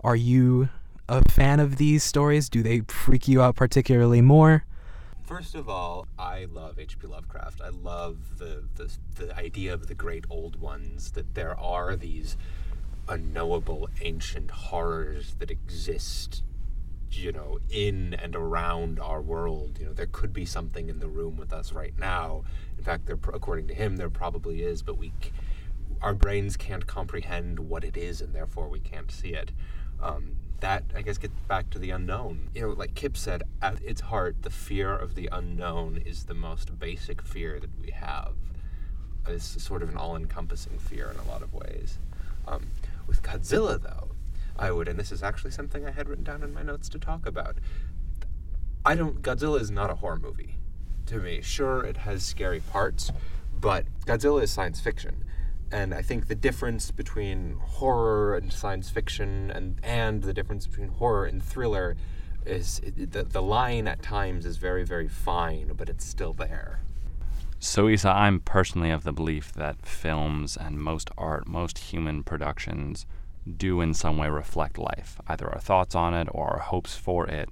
Are 0.02 0.16
you 0.16 0.70
a 1.10 1.22
fan 1.30 1.60
of 1.60 1.76
these 1.76 2.02
stories? 2.02 2.48
Do 2.48 2.62
they 2.62 2.80
freak 2.88 3.28
you 3.28 3.42
out 3.42 3.56
particularly 3.56 4.22
more? 4.22 4.64
First 5.30 5.54
of 5.54 5.68
all, 5.68 6.08
I 6.18 6.46
love 6.46 6.80
H.P. 6.80 7.06
Lovecraft. 7.06 7.60
I 7.60 7.68
love 7.68 8.36
the, 8.40 8.64
the 8.74 8.90
the 9.14 9.36
idea 9.38 9.72
of 9.72 9.86
the 9.86 9.94
great 9.94 10.24
old 10.28 10.60
ones. 10.60 11.12
That 11.12 11.36
there 11.36 11.56
are 11.56 11.94
these 11.94 12.36
unknowable 13.08 13.88
ancient 14.00 14.50
horrors 14.50 15.36
that 15.38 15.48
exist 15.48 16.42
you 17.12 17.30
know 17.30 17.60
in 17.70 18.14
and 18.14 18.34
around 18.34 18.98
our 18.98 19.20
world 19.20 19.78
you 19.80 19.86
know 19.86 19.92
there 19.92 20.06
could 20.06 20.32
be 20.32 20.44
something 20.44 20.88
in 20.88 21.00
the 21.00 21.08
room 21.08 21.36
with 21.36 21.52
us 21.52 21.72
right 21.72 21.98
now 21.98 22.44
in 22.78 22.84
fact 22.84 23.06
there 23.06 23.18
according 23.32 23.66
to 23.66 23.74
him 23.74 23.96
there 23.96 24.08
probably 24.08 24.62
is 24.62 24.80
but 24.80 24.96
we 24.96 25.12
our 26.02 26.14
brains 26.14 26.56
can't 26.56 26.86
comprehend 26.86 27.58
what 27.58 27.82
it 27.82 27.96
is 27.96 28.20
and 28.20 28.32
therefore 28.32 28.68
we 28.68 28.78
can't 28.78 29.10
see 29.10 29.30
it 29.30 29.50
um, 30.02 30.36
that 30.60 30.84
i 30.94 31.02
guess 31.02 31.18
gets 31.18 31.34
back 31.48 31.70
to 31.70 31.78
the 31.78 31.90
unknown 31.90 32.48
you 32.54 32.62
know 32.62 32.68
like 32.68 32.94
kip 32.94 33.16
said 33.16 33.42
at 33.62 33.80
its 33.82 34.02
heart 34.02 34.36
the 34.42 34.50
fear 34.50 34.94
of 34.94 35.14
the 35.14 35.28
unknown 35.32 36.02
is 36.04 36.24
the 36.24 36.34
most 36.34 36.78
basic 36.78 37.22
fear 37.22 37.58
that 37.58 37.70
we 37.80 37.90
have 37.90 38.34
it's 39.26 39.62
sort 39.62 39.82
of 39.82 39.88
an 39.88 39.96
all-encompassing 39.96 40.78
fear 40.78 41.10
in 41.10 41.18
a 41.20 41.30
lot 41.30 41.42
of 41.42 41.54
ways 41.54 41.98
um, 42.46 42.66
with 43.06 43.22
Godzilla, 43.22 43.80
though, 43.80 44.10
I 44.58 44.70
would, 44.70 44.88
and 44.88 44.98
this 44.98 45.12
is 45.12 45.22
actually 45.22 45.52
something 45.52 45.86
I 45.86 45.90
had 45.90 46.08
written 46.08 46.24
down 46.24 46.42
in 46.42 46.52
my 46.52 46.62
notes 46.62 46.88
to 46.90 46.98
talk 46.98 47.26
about. 47.26 47.56
I 48.84 48.94
don't. 48.94 49.20
Godzilla 49.22 49.60
is 49.60 49.70
not 49.70 49.90
a 49.90 49.96
horror 49.96 50.18
movie 50.18 50.56
to 51.06 51.18
me. 51.18 51.40
Sure, 51.42 51.82
it 51.84 51.98
has 51.98 52.22
scary 52.24 52.60
parts, 52.60 53.12
but 53.60 53.84
Godzilla 54.06 54.42
is 54.42 54.50
science 54.50 54.80
fiction. 54.80 55.24
And 55.72 55.94
I 55.94 56.02
think 56.02 56.26
the 56.26 56.34
difference 56.34 56.90
between 56.90 57.56
horror 57.60 58.34
and 58.36 58.52
science 58.52 58.90
fiction 58.90 59.50
and, 59.50 59.78
and 59.82 60.22
the 60.22 60.32
difference 60.32 60.66
between 60.66 60.88
horror 60.88 61.26
and 61.26 61.42
thriller 61.42 61.96
is 62.44 62.80
the, 62.96 63.22
the 63.22 63.42
line 63.42 63.86
at 63.86 64.02
times 64.02 64.46
is 64.46 64.56
very, 64.56 64.84
very 64.84 65.08
fine, 65.08 65.72
but 65.76 65.88
it's 65.88 66.04
still 66.04 66.32
there. 66.32 66.80
So, 67.62 67.88
Isa, 67.88 68.08
I'm 68.08 68.40
personally 68.40 68.90
of 68.90 69.04
the 69.04 69.12
belief 69.12 69.52
that 69.52 69.84
films 69.84 70.56
and 70.56 70.78
most 70.78 71.10
art, 71.18 71.46
most 71.46 71.78
human 71.78 72.22
productions, 72.22 73.04
do 73.56 73.80
in 73.80 73.94
some 73.94 74.16
way 74.16 74.28
reflect 74.28 74.78
life, 74.78 75.20
either 75.28 75.48
our 75.48 75.60
thoughts 75.60 75.94
on 75.94 76.14
it 76.14 76.28
or 76.32 76.48
our 76.54 76.58
hopes 76.60 76.96
for 76.96 77.26
it. 77.26 77.50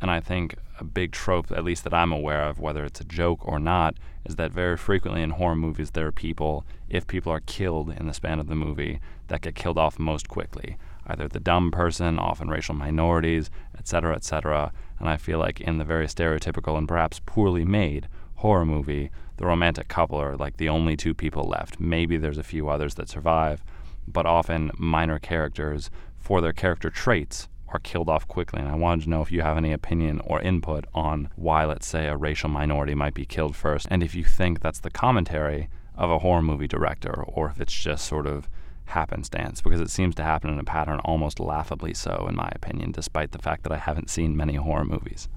And 0.00 0.10
I 0.10 0.20
think 0.20 0.56
a 0.82 0.84
big 0.84 1.12
trope, 1.12 1.52
at 1.52 1.62
least 1.62 1.84
that 1.84 1.94
I'm 1.94 2.12
aware 2.12 2.42
of, 2.42 2.58
whether 2.58 2.84
it's 2.84 3.00
a 3.00 3.04
joke 3.04 3.46
or 3.46 3.60
not, 3.60 3.94
is 4.24 4.34
that 4.34 4.50
very 4.50 4.76
frequently 4.76 5.22
in 5.22 5.30
horror 5.30 5.54
movies 5.54 5.92
there 5.92 6.08
are 6.08 6.12
people, 6.12 6.66
if 6.88 7.06
people 7.06 7.30
are 7.30 7.40
killed 7.40 7.90
in 7.90 8.08
the 8.08 8.12
span 8.14 8.40
of 8.40 8.48
the 8.48 8.56
movie, 8.56 8.98
that 9.28 9.42
get 9.42 9.54
killed 9.54 9.78
off 9.78 10.00
most 10.00 10.28
quickly. 10.28 10.76
Either 11.06 11.28
the 11.28 11.38
dumb 11.38 11.70
person, 11.70 12.18
often 12.18 12.48
racial 12.48 12.74
minorities, 12.74 13.48
etc., 13.78 14.16
etc. 14.16 14.72
And 14.98 15.08
I 15.08 15.16
feel 15.16 15.38
like 15.38 15.60
in 15.60 15.78
the 15.78 15.84
very 15.84 16.06
stereotypical 16.06 16.76
and 16.76 16.88
perhaps 16.88 17.20
poorly 17.24 17.64
made 17.64 18.08
horror 18.36 18.66
movie, 18.66 19.10
the 19.36 19.46
romantic 19.46 19.86
couple 19.86 20.18
are 20.18 20.36
like 20.36 20.56
the 20.56 20.68
only 20.68 20.96
two 20.96 21.14
people 21.14 21.44
left. 21.44 21.78
Maybe 21.78 22.16
there's 22.16 22.38
a 22.38 22.42
few 22.42 22.68
others 22.68 22.96
that 22.96 23.08
survive, 23.08 23.62
but 24.08 24.26
often 24.26 24.72
minor 24.76 25.20
characters, 25.20 25.90
for 26.18 26.40
their 26.40 26.52
character 26.52 26.90
traits, 26.90 27.48
are 27.72 27.78
killed 27.80 28.08
off 28.08 28.28
quickly. 28.28 28.60
And 28.60 28.68
I 28.68 28.74
wanted 28.74 29.04
to 29.04 29.10
know 29.10 29.22
if 29.22 29.32
you 29.32 29.42
have 29.42 29.56
any 29.56 29.72
opinion 29.72 30.20
or 30.24 30.40
input 30.40 30.84
on 30.94 31.30
why, 31.36 31.64
let's 31.64 31.86
say, 31.86 32.06
a 32.06 32.16
racial 32.16 32.48
minority 32.48 32.94
might 32.94 33.14
be 33.14 33.24
killed 33.24 33.56
first, 33.56 33.86
and 33.90 34.02
if 34.02 34.14
you 34.14 34.24
think 34.24 34.60
that's 34.60 34.80
the 34.80 34.90
commentary 34.90 35.68
of 35.96 36.10
a 36.10 36.18
horror 36.20 36.42
movie 36.42 36.68
director, 36.68 37.22
or 37.24 37.48
if 37.48 37.60
it's 37.60 37.74
just 37.74 38.06
sort 38.06 38.26
of 38.26 38.48
happenstance, 38.86 39.62
because 39.62 39.80
it 39.80 39.90
seems 39.90 40.14
to 40.14 40.22
happen 40.22 40.50
in 40.50 40.58
a 40.58 40.64
pattern 40.64 41.00
almost 41.00 41.38
laughably 41.38 41.94
so, 41.94 42.26
in 42.28 42.34
my 42.34 42.50
opinion, 42.54 42.92
despite 42.92 43.32
the 43.32 43.38
fact 43.38 43.62
that 43.62 43.72
I 43.72 43.78
haven't 43.78 44.10
seen 44.10 44.36
many 44.36 44.54
horror 44.54 44.84
movies 44.84 45.28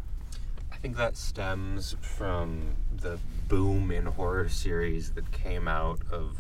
I 0.76 0.78
think 0.78 0.98
that 0.98 1.15
stems 1.15 1.95
from 2.02 2.76
the 2.95 3.17
boom 3.48 3.91
in 3.91 4.06
horror 4.06 4.50
series 4.50 5.12
that 5.13 5.32
came 5.32 5.67
out 5.67 6.00
of 6.12 6.38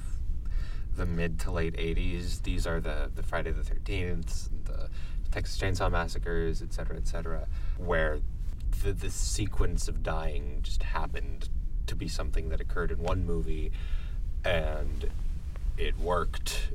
the 0.95 1.05
mid 1.05 1.39
to 1.41 1.51
late 1.51 1.75
80s. 1.75 2.43
These 2.43 2.67
are 2.67 2.79
the, 2.79 3.09
the 3.15 3.23
Friday 3.23 3.51
the 3.51 3.61
13th, 3.61 4.49
the 4.65 4.89
Texas 5.35 5.57
Chainsaw 5.57 5.91
Massacres, 5.91 6.61
et 6.61 6.71
cetera, 6.71 6.95
et 6.95 7.05
cetera, 7.05 7.45
where 7.77 8.19
the, 8.83 8.93
the 8.93 9.09
sequence 9.09 9.89
of 9.89 10.01
dying 10.01 10.61
just 10.63 10.81
happened 10.81 11.49
to 11.87 11.95
be 11.95 12.07
something 12.07 12.47
that 12.47 12.61
occurred 12.61 12.89
in 12.89 12.99
one 12.99 13.25
movie 13.25 13.69
and 14.45 15.09
it 15.77 15.99
worked 15.99 16.69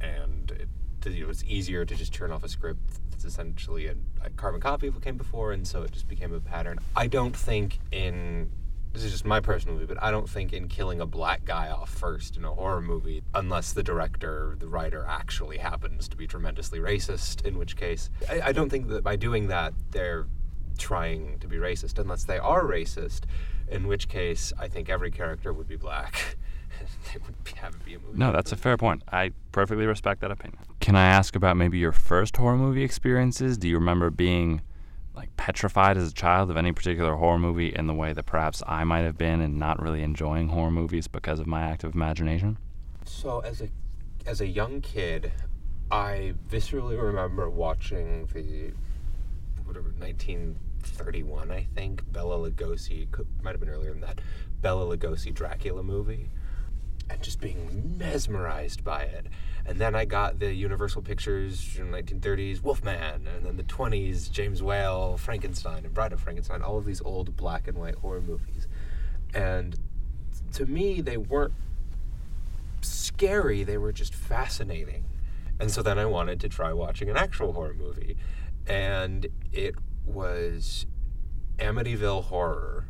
and 0.00 0.50
it, 0.52 0.68
it 1.04 1.26
was 1.26 1.44
easier 1.44 1.84
to 1.84 1.94
just 1.94 2.14
turn 2.14 2.32
off 2.32 2.42
a 2.42 2.48
script. 2.48 2.80
That's 3.10 3.26
essentially 3.26 3.86
a, 3.86 3.96
a 4.24 4.30
carbon 4.30 4.62
copy 4.62 4.86
of 4.86 4.94
what 4.94 5.04
came 5.04 5.18
before 5.18 5.52
and 5.52 5.68
so 5.68 5.82
it 5.82 5.92
just 5.92 6.08
became 6.08 6.32
a 6.32 6.40
pattern. 6.40 6.78
I 6.96 7.08
don't 7.08 7.36
think 7.36 7.78
in 7.92 8.50
this 8.96 9.04
is 9.04 9.12
just 9.12 9.26
my 9.26 9.40
personal 9.40 9.76
view, 9.76 9.86
but 9.86 10.02
I 10.02 10.10
don't 10.10 10.28
think 10.28 10.54
in 10.54 10.68
killing 10.68 11.02
a 11.02 11.06
black 11.06 11.44
guy 11.44 11.68
off 11.68 11.90
first 11.90 12.38
in 12.38 12.46
a 12.46 12.54
horror 12.54 12.80
movie, 12.80 13.22
unless 13.34 13.74
the 13.74 13.82
director, 13.82 14.56
the 14.58 14.68
writer 14.68 15.04
actually 15.06 15.58
happens 15.58 16.08
to 16.08 16.16
be 16.16 16.26
tremendously 16.26 16.78
racist, 16.78 17.44
in 17.44 17.58
which 17.58 17.76
case, 17.76 18.08
I, 18.30 18.40
I 18.40 18.52
don't 18.52 18.70
think 18.70 18.88
that 18.88 19.04
by 19.04 19.16
doing 19.16 19.48
that, 19.48 19.74
they're 19.90 20.26
trying 20.78 21.38
to 21.40 21.46
be 21.46 21.56
racist, 21.56 21.98
unless 21.98 22.24
they 22.24 22.38
are 22.38 22.64
racist, 22.64 23.24
in 23.68 23.86
which 23.86 24.08
case, 24.08 24.54
I 24.58 24.66
think 24.68 24.88
every 24.88 25.10
character 25.10 25.52
would 25.52 25.68
be 25.68 25.76
black. 25.76 26.38
they 27.12 27.20
would 27.26 27.44
be, 27.44 27.52
have 27.56 27.74
it 27.74 27.84
be 27.84 27.94
a 27.96 27.98
movie. 27.98 28.16
No, 28.16 28.32
that's 28.32 28.52
a 28.52 28.56
fair 28.56 28.78
point. 28.78 29.02
I 29.12 29.32
perfectly 29.52 29.84
respect 29.84 30.22
that 30.22 30.30
opinion. 30.30 30.62
Can 30.80 30.96
I 30.96 31.06
ask 31.06 31.36
about 31.36 31.58
maybe 31.58 31.76
your 31.76 31.92
first 31.92 32.38
horror 32.38 32.56
movie 32.56 32.82
experiences? 32.82 33.58
Do 33.58 33.68
you 33.68 33.74
remember 33.76 34.08
being 34.10 34.62
like 35.16 35.34
petrified 35.36 35.96
as 35.96 36.10
a 36.10 36.14
child 36.14 36.50
of 36.50 36.56
any 36.56 36.72
particular 36.72 37.14
horror 37.16 37.38
movie 37.38 37.74
in 37.74 37.86
the 37.86 37.94
way 37.94 38.12
that 38.12 38.26
perhaps 38.26 38.62
I 38.66 38.84
might 38.84 39.00
have 39.00 39.16
been 39.16 39.40
and 39.40 39.58
not 39.58 39.80
really 39.80 40.02
enjoying 40.02 40.48
horror 40.48 40.70
movies 40.70 41.08
because 41.08 41.40
of 41.40 41.46
my 41.46 41.62
active 41.62 41.94
imagination? 41.94 42.58
So 43.04 43.40
as 43.40 43.62
a 43.62 43.68
as 44.26 44.40
a 44.40 44.46
young 44.46 44.80
kid, 44.80 45.32
I 45.90 46.34
viscerally 46.50 47.00
remember 47.00 47.48
watching 47.48 48.28
the 48.34 48.72
whatever 49.64 49.92
1931 49.98 51.50
I 51.50 51.66
think 51.74 52.12
Bela 52.12 52.38
Lugosi 52.38 53.08
might 53.42 53.52
have 53.52 53.60
been 53.60 53.68
earlier 53.68 53.90
than 53.90 54.00
that 54.02 54.20
Bela 54.60 54.96
Lugosi 54.96 55.32
Dracula 55.32 55.82
movie 55.82 56.30
and 57.08 57.22
just 57.22 57.40
being 57.40 57.96
mesmerized 57.98 58.84
by 58.84 59.02
it 59.02 59.26
and 59.68 59.80
then 59.80 59.96
I 59.96 60.04
got 60.04 60.38
the 60.38 60.52
Universal 60.54 61.02
Pictures 61.02 61.76
in 61.76 61.90
the 61.90 62.02
1930s 62.02 62.62
Wolfman, 62.62 63.26
and 63.26 63.44
then 63.44 63.56
the 63.56 63.64
20s 63.64 64.30
James 64.30 64.62
Whale, 64.62 65.16
Frankenstein, 65.16 65.84
and 65.84 65.92
Bride 65.92 66.12
of 66.12 66.20
Frankenstein, 66.20 66.62
all 66.62 66.78
of 66.78 66.84
these 66.84 67.02
old 67.02 67.36
black 67.36 67.66
and 67.66 67.76
white 67.76 67.96
horror 67.96 68.20
movies. 68.20 68.68
And 69.34 69.76
to 70.52 70.66
me, 70.66 71.00
they 71.00 71.16
weren't 71.16 71.54
scary, 72.80 73.64
they 73.64 73.76
were 73.76 73.92
just 73.92 74.14
fascinating. 74.14 75.04
And 75.58 75.70
so 75.70 75.82
then 75.82 75.98
I 75.98 76.06
wanted 76.06 76.38
to 76.40 76.48
try 76.48 76.72
watching 76.72 77.10
an 77.10 77.16
actual 77.16 77.52
horror 77.52 77.74
movie. 77.74 78.16
And 78.68 79.26
it 79.52 79.74
was 80.04 80.86
Amityville 81.58 82.24
Horror, 82.24 82.84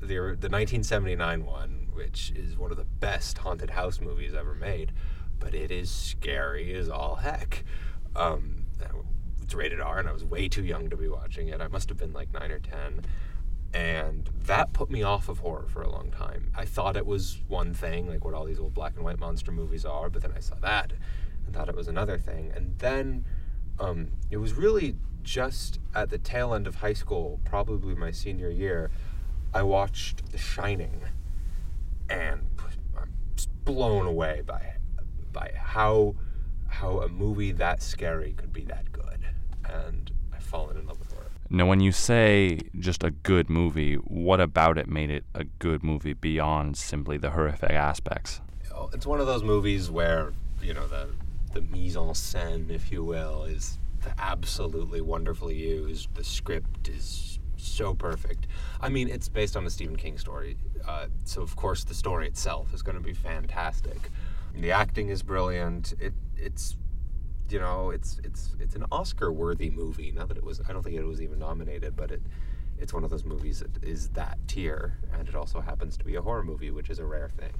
the, 0.00 0.06
the 0.06 0.48
1979 0.48 1.44
one, 1.44 1.88
which 1.92 2.32
is 2.36 2.56
one 2.56 2.70
of 2.70 2.76
the 2.76 2.84
best 2.84 3.38
haunted 3.38 3.70
house 3.70 4.00
movies 4.00 4.32
ever 4.32 4.54
made 4.54 4.92
but 5.40 5.54
it 5.54 5.72
is 5.72 5.90
scary 5.90 6.72
as 6.74 6.88
all 6.88 7.16
heck. 7.16 7.64
Um, 8.14 8.60
it's 9.50 9.56
rated 9.56 9.80
R, 9.80 9.98
and 9.98 10.08
I 10.08 10.12
was 10.12 10.24
way 10.24 10.48
too 10.48 10.62
young 10.62 10.90
to 10.90 10.96
be 10.96 11.08
watching 11.08 11.48
it. 11.48 11.60
I 11.60 11.66
must 11.66 11.88
have 11.88 11.98
been 11.98 12.12
like 12.12 12.32
nine 12.32 12.52
or 12.52 12.60
ten, 12.60 13.00
and 13.74 14.30
that 14.44 14.72
put 14.72 14.92
me 14.92 15.02
off 15.02 15.28
of 15.28 15.40
horror 15.40 15.66
for 15.66 15.82
a 15.82 15.90
long 15.90 16.12
time. 16.12 16.52
I 16.54 16.64
thought 16.64 16.96
it 16.96 17.04
was 17.04 17.42
one 17.48 17.74
thing, 17.74 18.08
like 18.08 18.24
what 18.24 18.32
all 18.32 18.44
these 18.44 18.60
old 18.60 18.74
black 18.74 18.94
and 18.94 19.04
white 19.04 19.18
monster 19.18 19.50
movies 19.50 19.84
are, 19.84 20.08
but 20.08 20.22
then 20.22 20.30
I 20.36 20.38
saw 20.38 20.54
that 20.60 20.92
and 21.44 21.52
thought 21.52 21.68
it 21.68 21.74
was 21.74 21.88
another 21.88 22.16
thing. 22.16 22.52
And 22.54 22.78
then 22.78 23.24
um, 23.80 24.12
it 24.30 24.36
was 24.36 24.52
really 24.52 24.94
just 25.24 25.80
at 25.96 26.10
the 26.10 26.18
tail 26.18 26.54
end 26.54 26.68
of 26.68 26.76
high 26.76 26.92
school, 26.92 27.40
probably 27.44 27.96
my 27.96 28.12
senior 28.12 28.50
year, 28.50 28.92
I 29.52 29.64
watched 29.64 30.30
The 30.30 30.38
Shining, 30.38 31.02
and 32.08 32.46
I'm 32.96 33.12
blown 33.64 34.06
away 34.06 34.44
by 34.46 34.60
it 34.60 34.79
by 35.32 35.52
how 35.56 36.14
how 36.68 37.00
a 37.00 37.08
movie 37.08 37.52
that 37.52 37.82
scary 37.82 38.32
could 38.32 38.52
be 38.52 38.64
that 38.64 38.90
good, 38.92 39.20
and 39.68 40.10
I've 40.32 40.42
fallen 40.42 40.76
in 40.76 40.86
love 40.86 40.98
with 40.98 41.12
horror. 41.12 41.30
Now, 41.52 41.66
when 41.66 41.80
you 41.80 41.90
say 41.90 42.60
just 42.78 43.02
a 43.02 43.10
good 43.10 43.50
movie, 43.50 43.96
what 43.96 44.40
about 44.40 44.78
it 44.78 44.86
made 44.86 45.10
it 45.10 45.24
a 45.34 45.44
good 45.44 45.82
movie 45.82 46.12
beyond 46.12 46.76
simply 46.76 47.18
the 47.18 47.30
horrific 47.30 47.72
aspects? 47.72 48.40
It's 48.92 49.04
one 49.04 49.20
of 49.20 49.26
those 49.26 49.42
movies 49.42 49.90
where 49.90 50.32
you 50.62 50.74
know 50.74 50.86
the 50.86 51.08
the 51.52 51.60
mise 51.60 51.96
en 51.96 52.14
scène, 52.14 52.70
if 52.70 52.92
you 52.92 53.02
will, 53.04 53.44
is 53.44 53.78
absolutely 54.18 55.00
wonderfully 55.00 55.56
used. 55.56 56.14
The 56.14 56.24
script 56.24 56.88
is 56.88 57.38
so 57.56 57.94
perfect. 57.94 58.46
I 58.80 58.88
mean, 58.88 59.08
it's 59.08 59.28
based 59.28 59.56
on 59.56 59.66
a 59.66 59.70
Stephen 59.70 59.96
King 59.96 60.18
story, 60.18 60.56
uh, 60.86 61.06
so 61.24 61.42
of 61.42 61.56
course 61.56 61.84
the 61.84 61.94
story 61.94 62.26
itself 62.26 62.72
is 62.72 62.82
going 62.82 62.96
to 62.96 63.02
be 63.02 63.12
fantastic. 63.12 64.10
The 64.54 64.72
acting 64.72 65.08
is 65.08 65.22
brilliant. 65.22 65.94
It 66.00 66.14
it's 66.36 66.76
you 67.48 67.58
know 67.58 67.90
it's 67.90 68.20
it's 68.24 68.56
it's 68.60 68.74
an 68.74 68.84
Oscar 68.92 69.32
worthy 69.32 69.70
movie. 69.70 70.10
Not 70.10 70.28
that 70.28 70.36
it 70.36 70.44
was. 70.44 70.60
I 70.68 70.72
don't 70.72 70.82
think 70.82 70.96
it 70.96 71.04
was 71.04 71.22
even 71.22 71.38
nominated, 71.38 71.96
but 71.96 72.10
it 72.10 72.22
it's 72.78 72.92
one 72.92 73.04
of 73.04 73.10
those 73.10 73.24
movies 73.24 73.60
that 73.60 73.84
is 73.84 74.08
that 74.10 74.38
tier, 74.48 74.98
and 75.12 75.28
it 75.28 75.34
also 75.34 75.60
happens 75.60 75.96
to 75.98 76.04
be 76.04 76.14
a 76.14 76.22
horror 76.22 76.44
movie, 76.44 76.70
which 76.70 76.90
is 76.90 76.98
a 76.98 77.04
rare 77.04 77.28
thing. 77.28 77.52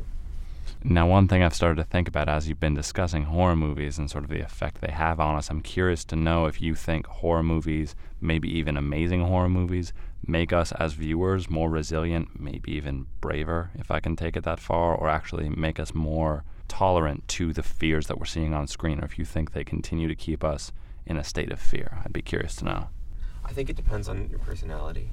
Now, 0.82 1.06
one 1.06 1.28
thing 1.28 1.42
I've 1.42 1.54
started 1.54 1.76
to 1.76 1.84
think 1.84 2.08
about 2.08 2.28
as 2.28 2.48
you've 2.48 2.60
been 2.60 2.74
discussing 2.74 3.24
horror 3.24 3.56
movies 3.56 3.98
and 3.98 4.10
sort 4.10 4.24
of 4.24 4.30
the 4.30 4.40
effect 4.40 4.80
they 4.80 4.92
have 4.92 5.20
on 5.20 5.36
us, 5.36 5.50
I'm 5.50 5.60
curious 5.60 6.04
to 6.06 6.16
know 6.16 6.46
if 6.46 6.62
you 6.62 6.74
think 6.74 7.06
horror 7.06 7.42
movies, 7.42 7.94
maybe 8.20 8.48
even 8.56 8.76
amazing 8.76 9.22
horror 9.22 9.48
movies, 9.48 9.92
make 10.26 10.52
us 10.52 10.72
as 10.72 10.94
viewers 10.94 11.50
more 11.50 11.68
resilient, 11.68 12.40
maybe 12.40 12.72
even 12.72 13.06
braver, 13.20 13.70
if 13.74 13.90
I 13.90 14.00
can 14.00 14.16
take 14.16 14.36
it 14.36 14.44
that 14.44 14.60
far, 14.60 14.94
or 14.94 15.08
actually 15.08 15.48
make 15.48 15.78
us 15.78 15.94
more 15.94 16.44
tolerant 16.70 17.26
to 17.26 17.52
the 17.52 17.64
fears 17.64 18.06
that 18.06 18.18
we're 18.18 18.24
seeing 18.24 18.54
on 18.54 18.66
screen, 18.68 19.00
or 19.00 19.04
if 19.04 19.18
you 19.18 19.24
think 19.24 19.52
they 19.52 19.64
continue 19.64 20.06
to 20.08 20.14
keep 20.14 20.44
us 20.44 20.72
in 21.04 21.16
a 21.16 21.24
state 21.24 21.50
of 21.50 21.60
fear. 21.60 21.98
I'd 22.04 22.12
be 22.12 22.22
curious 22.22 22.54
to 22.56 22.64
know. 22.64 22.88
I 23.44 23.52
think 23.52 23.68
it 23.68 23.76
depends 23.76 24.08
on 24.08 24.30
your 24.30 24.38
personality. 24.38 25.10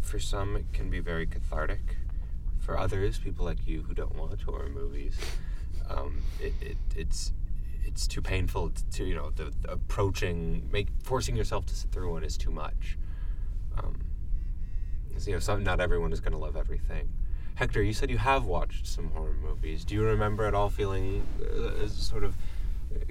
For 0.00 0.18
some, 0.18 0.56
it 0.56 0.64
can 0.72 0.88
be 0.88 1.00
very 1.00 1.26
cathartic. 1.26 1.96
For 2.58 2.78
others, 2.78 3.18
people 3.18 3.44
like 3.44 3.66
you 3.66 3.82
who 3.82 3.92
don't 3.92 4.16
watch 4.16 4.42
horror 4.42 4.70
movies, 4.70 5.18
um, 5.90 6.22
it, 6.40 6.54
it, 6.62 6.78
it's 6.96 7.32
it's 7.84 8.06
too 8.06 8.22
painful 8.22 8.72
to 8.92 9.04
you 9.04 9.14
know 9.14 9.30
the, 9.36 9.52
the, 9.60 9.72
approaching 9.72 10.66
make 10.72 10.88
forcing 11.02 11.36
yourself 11.36 11.66
to 11.66 11.74
sit 11.74 11.90
through 11.92 12.10
one 12.12 12.24
is 12.24 12.38
too 12.38 12.50
much. 12.50 12.96
Um, 13.76 13.96
you 15.26 15.32
know, 15.34 15.38
some, 15.38 15.62
not 15.62 15.80
everyone 15.80 16.12
is 16.12 16.20
going 16.20 16.32
to 16.32 16.38
love 16.38 16.56
everything. 16.56 17.12
Hector, 17.54 17.82
you 17.82 17.92
said 17.92 18.10
you 18.10 18.18
have 18.18 18.44
watched 18.44 18.86
some 18.86 19.10
horror 19.10 19.36
movies. 19.40 19.84
Do 19.84 19.94
you 19.94 20.02
remember 20.04 20.44
at 20.44 20.54
all 20.54 20.68
feeling 20.68 21.26
uh, 21.40 21.86
sort 21.86 22.24
of 22.24 22.34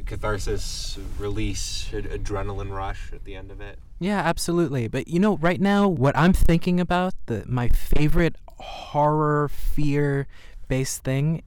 catharsis, 0.06 0.98
release, 1.18 1.90
ad- 1.94 2.06
adrenaline 2.06 2.72
rush 2.72 3.12
at 3.14 3.24
the 3.24 3.36
end 3.36 3.52
of 3.52 3.62
it? 3.62 3.80
Yeah, 4.00 4.20
absolutely. 4.20 4.88
But 4.88 5.08
you 5.08 5.20
know, 5.20 5.38
right 5.38 5.62
now, 5.62 5.88
what 5.88 6.18
I'm 6.18 6.34
thinking 6.34 6.80
about, 6.80 7.14
the 7.28 7.44
my 7.48 7.70
favorite 7.70 8.36
horror 8.58 9.48
fear 9.50 10.28
based 10.68 11.04
thing 11.04 11.44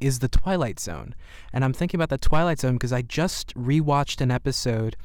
is 0.00 0.18
the 0.18 0.28
Twilight 0.28 0.80
Zone. 0.80 1.14
And 1.52 1.64
I'm 1.64 1.72
thinking 1.72 1.98
about 1.98 2.10
the 2.10 2.18
Twilight 2.18 2.60
Zone 2.60 2.74
because 2.74 2.92
I 2.92 3.02
just 3.02 3.54
rewatched 3.54 4.20
an 4.20 4.30
episode 4.30 4.96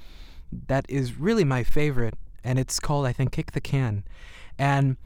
that 0.67 0.85
is 0.89 1.17
really 1.17 1.43
my 1.43 1.63
favorite, 1.63 2.15
and 2.43 2.59
it's 2.59 2.79
called, 2.79 3.05
I 3.05 3.13
think, 3.13 3.31
Kick 3.31 3.51
the 3.51 3.61
Can. 3.61 4.03
And 4.57 4.97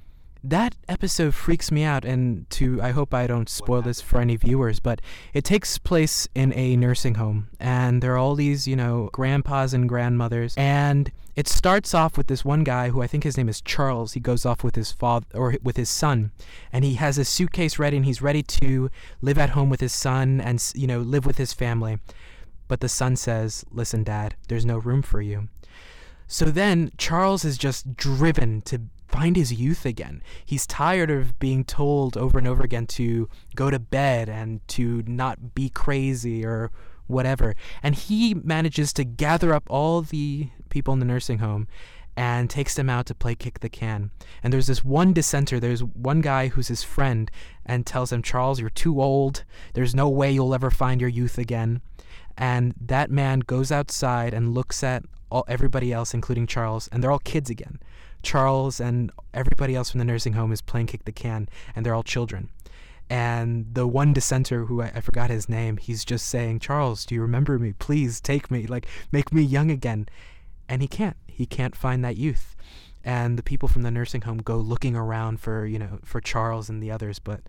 that 0.50 0.76
episode 0.88 1.34
freaks 1.34 1.72
me 1.72 1.84
out 1.84 2.06
and 2.06 2.48
to 2.52 2.80
i 2.82 2.92
hope 2.92 3.16
i 3.16 3.26
don't 3.26 3.50
spoil 3.50 3.82
this 3.82 4.00
for 4.00 4.20
any 4.20 4.36
viewers 4.36 4.80
but 4.80 5.02
it 5.34 5.44
takes 5.44 5.80
place 5.80 6.28
in 6.36 6.54
a 6.54 6.76
nursing 6.76 7.16
home 7.16 7.48
and 7.60 8.04
there 8.04 8.14
are 8.14 8.18
all 8.18 8.36
these 8.36 8.68
you 8.68 8.76
know 8.76 9.10
grandpas 9.12 9.74
and 9.74 9.90
grandmothers 9.90 10.54
and 10.56 11.12
it 11.36 11.48
starts 11.48 11.96
off 11.96 12.16
with 12.16 12.28
this 12.28 12.46
one 12.46 12.64
guy 12.64 12.90
who 12.90 13.02
i 13.02 13.08
think 13.08 13.24
his 13.24 13.38
name 13.38 13.50
is 13.50 13.60
charles. 13.60 14.14
He 14.14 14.20
goes 14.20 14.46
off 14.46 14.64
with 14.64 14.76
his 14.76 14.92
father 14.92 15.26
or 15.34 15.56
with 15.64 15.78
his 15.78 15.90
son 15.90 16.32
and 16.72 16.86
he 16.86 16.94
has 16.96 17.18
a 17.18 17.26
suitcase 17.26 17.80
ready 17.80 17.98
and 17.98 18.06
he's 18.06 18.22
ready 18.22 18.44
to 18.44 18.92
live 19.22 19.40
at 19.40 19.52
home 19.52 19.70
with 19.70 19.82
his 19.82 19.94
son 19.94 20.40
and 20.40 20.64
you 20.76 20.86
know 20.86 21.00
live 21.00 21.26
with 21.26 21.38
his 21.38 21.54
family. 21.54 21.98
But 22.68 22.82
the 22.82 22.90
son 22.90 23.16
says 23.16 23.66
listen 23.72 24.04
dad 24.04 24.36
there's 24.48 24.66
no 24.66 24.78
room 24.78 25.02
for 25.02 25.22
you. 25.22 25.50
So 26.28 26.46
then 26.46 26.92
Charles 26.98 27.46
is 27.46 27.58
just 27.58 27.96
driven 27.96 28.62
to 28.64 28.82
find 29.08 29.36
his 29.36 29.54
youth 29.54 29.86
again. 29.86 30.22
He's 30.46 30.68
tired 30.68 31.10
of 31.10 31.38
being 31.40 31.64
told 31.64 32.18
over 32.18 32.38
and 32.38 32.48
over 32.48 32.64
again 32.64 32.88
to 32.88 33.30
go 33.56 33.70
to 33.70 33.80
bed 33.80 34.30
and 34.30 34.66
to 34.70 35.04
not 35.06 35.56
be 35.56 35.70
crazy 35.70 36.46
or 36.46 36.72
whatever. 37.08 37.56
And 37.84 37.96
he 37.96 38.34
manages 38.34 38.94
to 38.94 39.04
gather 39.04 39.54
up 39.54 39.64
all 39.70 40.02
the 40.02 40.50
people 40.70 40.94
in 40.94 41.00
the 41.00 41.06
nursing 41.06 41.40
home 41.40 41.68
and 42.18 42.50
takes 42.50 42.76
them 42.76 42.90
out 42.90 43.06
to 43.08 43.16
play 43.16 43.36
kick 43.36 43.60
the 43.60 43.70
can. 43.70 44.12
And 44.42 44.54
there's 44.54 44.68
this 44.68 44.84
one 44.84 45.14
dissenter, 45.14 45.60
there's 45.60 45.84
one 45.84 46.22
guy 46.22 46.48
who's 46.48 46.70
his 46.70 46.84
friend 46.84 47.30
and 47.66 47.86
tells 47.86 48.12
him, 48.12 48.22
Charles, 48.22 48.60
you're 48.60 48.70
too 48.70 49.02
old. 49.02 49.44
There's 49.74 49.94
no 49.94 50.08
way 50.08 50.32
you'll 50.32 50.54
ever 50.54 50.72
find 50.72 51.02
your 51.02 51.10
youth 51.10 51.38
again. 51.38 51.82
And 52.38 52.74
that 52.80 53.12
man 53.12 53.40
goes 53.40 53.72
outside 53.72 54.34
and 54.34 54.54
looks 54.54 54.84
at 54.84 55.04
all, 55.30 55.46
everybody 55.48 55.92
else, 55.92 56.14
including 56.14 56.48
Charles, 56.48 56.88
and 56.90 57.04
they're 57.04 57.12
all 57.12 57.20
kids 57.20 57.50
again. 57.50 57.80
Charles 58.26 58.80
and 58.82 59.12
everybody 59.34 59.76
else 59.76 59.92
from 59.92 60.00
the 60.00 60.06
nursing 60.06 60.34
home 60.34 60.52
is 60.52 60.62
playing 60.62 60.88
kick 60.88 61.06
the 61.06 61.12
can, 61.12 61.48
and 61.76 61.86
they're 61.86 61.96
all 61.96 62.04
children. 62.04 62.50
And 63.10 63.68
the 63.74 63.86
one 63.86 64.14
dissenter 64.14 64.66
who 64.66 64.82
I, 64.82 64.92
I 64.96 65.02
forgot 65.02 65.30
his 65.30 65.48
name, 65.48 65.78
he's 65.78 66.04
just 66.04 66.28
saying, 66.28 66.60
Charles, 66.60 67.06
do 67.06 67.16
you 67.16 67.22
remember 67.22 67.60
me? 67.60 67.74
Please 67.74 68.20
take 68.20 68.50
me, 68.50 68.66
like, 68.66 68.88
make 69.12 69.32
me 69.32 69.44
young 69.44 69.70
again. 69.70 70.10
And 70.68 70.82
he 70.82 70.88
can't. 70.88 71.16
He 71.28 71.46
can't 71.46 71.76
find 71.76 72.04
that 72.04 72.18
youth. 72.18 72.56
And 73.04 73.38
the 73.38 73.44
people 73.44 73.70
from 73.70 73.84
the 73.84 73.92
nursing 73.92 74.22
home 74.22 74.40
go 74.40 74.58
looking 74.58 74.96
around 74.96 75.40
for, 75.40 75.68
you 75.68 75.78
know, 75.78 76.00
for 76.04 76.20
Charles 76.20 76.70
and 76.70 76.82
the 76.82 76.90
others, 76.90 77.20
but 77.20 77.42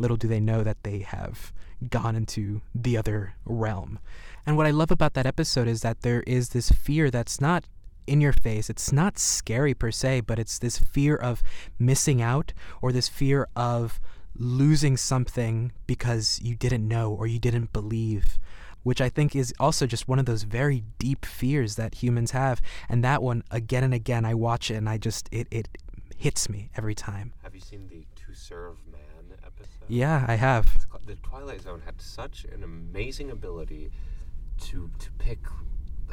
little 0.00 0.16
do 0.16 0.26
they 0.26 0.40
know 0.40 0.64
that 0.64 0.82
they 0.82 0.98
have 0.98 1.52
gone 1.88 2.16
into 2.16 2.62
the 2.74 2.96
other 2.96 3.34
realm. 3.44 4.00
And 4.44 4.56
what 4.56 4.66
I 4.66 4.72
love 4.72 4.90
about 4.90 5.14
that 5.14 5.26
episode 5.26 5.68
is 5.68 5.82
that 5.82 6.00
there 6.00 6.22
is 6.22 6.48
this 6.48 6.70
fear 6.70 7.10
that's 7.10 7.40
not 7.40 7.64
in 8.06 8.20
your 8.20 8.32
face. 8.32 8.70
It's 8.70 8.92
not 8.92 9.18
scary 9.18 9.74
per 9.74 9.90
se, 9.90 10.22
but 10.22 10.38
it's 10.38 10.58
this 10.58 10.78
fear 10.78 11.16
of 11.16 11.42
missing 11.78 12.20
out 12.22 12.52
or 12.82 12.92
this 12.92 13.08
fear 13.08 13.48
of 13.56 14.00
losing 14.36 14.96
something 14.96 15.72
because 15.86 16.40
you 16.42 16.54
didn't 16.56 16.86
know 16.86 17.12
or 17.12 17.26
you 17.26 17.38
didn't 17.38 17.72
believe, 17.72 18.38
which 18.82 19.00
I 19.00 19.08
think 19.08 19.36
is 19.36 19.54
also 19.60 19.86
just 19.86 20.08
one 20.08 20.18
of 20.18 20.26
those 20.26 20.42
very 20.42 20.84
deep 20.98 21.24
fears 21.24 21.76
that 21.76 21.96
humans 21.96 22.32
have. 22.32 22.60
And 22.88 23.04
that 23.04 23.22
one, 23.22 23.44
again 23.50 23.84
and 23.84 23.94
again, 23.94 24.24
I 24.24 24.34
watch 24.34 24.70
it 24.70 24.74
and 24.74 24.88
I 24.88 24.98
just, 24.98 25.28
it, 25.30 25.46
it 25.50 25.68
hits 26.16 26.48
me 26.48 26.70
every 26.76 26.94
time. 26.94 27.32
Have 27.42 27.54
you 27.54 27.60
seen 27.60 27.88
the 27.88 28.06
To 28.26 28.34
Serve 28.34 28.76
Man 28.90 29.38
episode? 29.44 29.88
Yeah, 29.88 30.24
I 30.26 30.34
have. 30.34 30.86
The 31.06 31.16
Twilight 31.16 31.62
Zone 31.62 31.82
had 31.84 32.00
such 32.00 32.44
an 32.46 32.62
amazing 32.62 33.30
ability 33.30 33.90
to 34.62 34.90
to 34.98 35.10
pick 35.18 35.40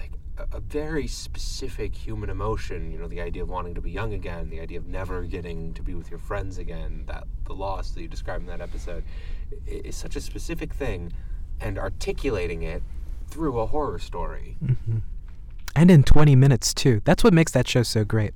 like 0.01 0.11
a, 0.37 0.57
a, 0.57 0.59
very 0.59 1.07
specific 1.07 1.95
human 1.95 2.29
emotion. 2.29 2.91
You 2.91 2.99
know, 2.99 3.07
the 3.07 3.21
idea 3.21 3.43
of 3.43 3.49
wanting 3.49 3.75
to 3.75 3.81
be 3.81 3.91
young 3.91 4.13
again, 4.13 4.49
the 4.49 4.59
idea 4.59 4.79
of 4.79 4.87
never 4.87 5.23
getting 5.23 5.73
to 5.73 5.83
be 5.83 5.93
with 5.93 6.09
your 6.09 6.19
friends 6.19 6.57
again. 6.57 7.03
That 7.07 7.25
the 7.45 7.53
loss 7.53 7.91
that 7.91 8.01
you 8.01 8.07
described 8.07 8.41
in 8.41 8.47
that 8.47 8.61
episode 8.61 9.03
is 9.67 9.95
such 9.95 10.15
a 10.15 10.21
specific 10.21 10.73
thing, 10.73 11.13
and 11.59 11.77
articulating 11.77 12.63
it 12.63 12.81
through 13.27 13.59
a 13.59 13.65
horror 13.67 13.99
story. 13.99 14.57
Mm-hmm. 14.63 14.97
And 15.75 15.91
in 15.91 16.03
20 16.03 16.35
minutes 16.35 16.73
too. 16.73 17.01
That's 17.05 17.23
what 17.23 17.33
makes 17.33 17.51
that 17.53 17.67
show 17.67 17.83
so 17.83 18.03
great. 18.03 18.33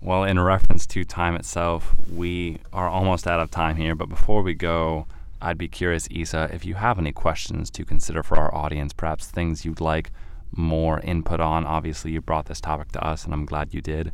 Well, 0.00 0.24
in 0.24 0.38
reference 0.38 0.86
to 0.88 1.04
time 1.04 1.34
itself, 1.34 1.94
we 2.10 2.60
are 2.72 2.88
almost 2.88 3.26
out 3.26 3.40
of 3.40 3.50
time 3.50 3.76
here, 3.76 3.94
but 3.96 4.08
before 4.08 4.42
we 4.42 4.54
go, 4.54 5.06
I'd 5.42 5.58
be 5.58 5.68
curious, 5.68 6.08
Isa, 6.10 6.48
if 6.52 6.64
you 6.64 6.74
have 6.74 6.98
any 6.98 7.12
questions 7.12 7.68
to 7.70 7.84
consider 7.84 8.22
for 8.22 8.36
our 8.38 8.54
audience, 8.54 8.92
perhaps 8.92 9.26
things 9.26 9.64
you'd 9.64 9.80
like 9.80 10.10
more 10.52 11.00
input 11.00 11.40
on. 11.40 11.64
Obviously, 11.64 12.12
you 12.12 12.20
brought 12.20 12.46
this 12.46 12.60
topic 12.60 12.92
to 12.92 13.06
us, 13.06 13.24
and 13.24 13.32
I'm 13.32 13.46
glad 13.46 13.74
you 13.74 13.80
did. 13.80 14.12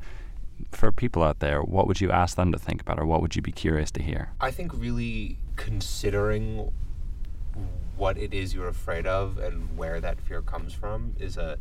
For 0.70 0.92
people 0.92 1.22
out 1.22 1.40
there, 1.40 1.62
what 1.62 1.86
would 1.86 2.00
you 2.00 2.10
ask 2.10 2.36
them 2.36 2.52
to 2.52 2.58
think 2.58 2.80
about, 2.80 2.98
or 2.98 3.06
what 3.06 3.20
would 3.20 3.34
you 3.36 3.42
be 3.42 3.52
curious 3.52 3.90
to 3.92 4.02
hear? 4.02 4.32
I 4.40 4.50
think 4.50 4.72
really 4.74 5.38
considering 5.56 6.72
what 7.96 8.18
it 8.18 8.34
is 8.34 8.54
you're 8.54 8.68
afraid 8.68 9.06
of 9.06 9.38
and 9.38 9.76
where 9.76 10.00
that 10.00 10.20
fear 10.20 10.42
comes 10.42 10.72
from 10.72 11.14
is 11.18 11.36
a 11.36 11.58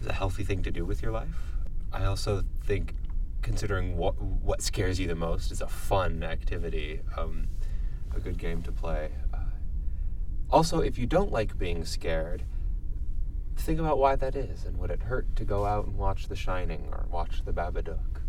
is 0.00 0.06
a 0.06 0.12
healthy 0.12 0.44
thing 0.44 0.62
to 0.62 0.70
do 0.70 0.84
with 0.84 1.02
your 1.02 1.10
life. 1.10 1.52
I 1.92 2.04
also 2.04 2.42
think 2.64 2.94
considering 3.42 3.96
what 3.96 4.20
what 4.20 4.62
scares 4.62 4.98
you 5.00 5.06
the 5.06 5.14
most 5.14 5.50
is 5.52 5.60
a 5.60 5.68
fun 5.68 6.22
activity. 6.22 7.00
Um, 7.16 7.48
a 8.14 8.20
good 8.20 8.38
game 8.38 8.62
to 8.62 8.72
play. 8.72 9.10
Uh, 9.32 9.38
also, 10.50 10.80
if 10.80 10.98
you 10.98 11.06
don't 11.06 11.32
like 11.32 11.58
being 11.58 11.84
scared, 11.84 12.44
think 13.64 13.80
about 13.80 13.98
why 13.98 14.14
that 14.14 14.36
is 14.36 14.64
and 14.66 14.78
would 14.78 14.90
it 14.90 15.00
hurt 15.00 15.34
to 15.36 15.44
go 15.44 15.64
out 15.64 15.86
and 15.86 15.96
watch 15.96 16.28
The 16.28 16.36
Shining 16.36 16.86
or 16.92 17.06
watch 17.10 17.44
The 17.44 17.52
Babadook 17.52 18.20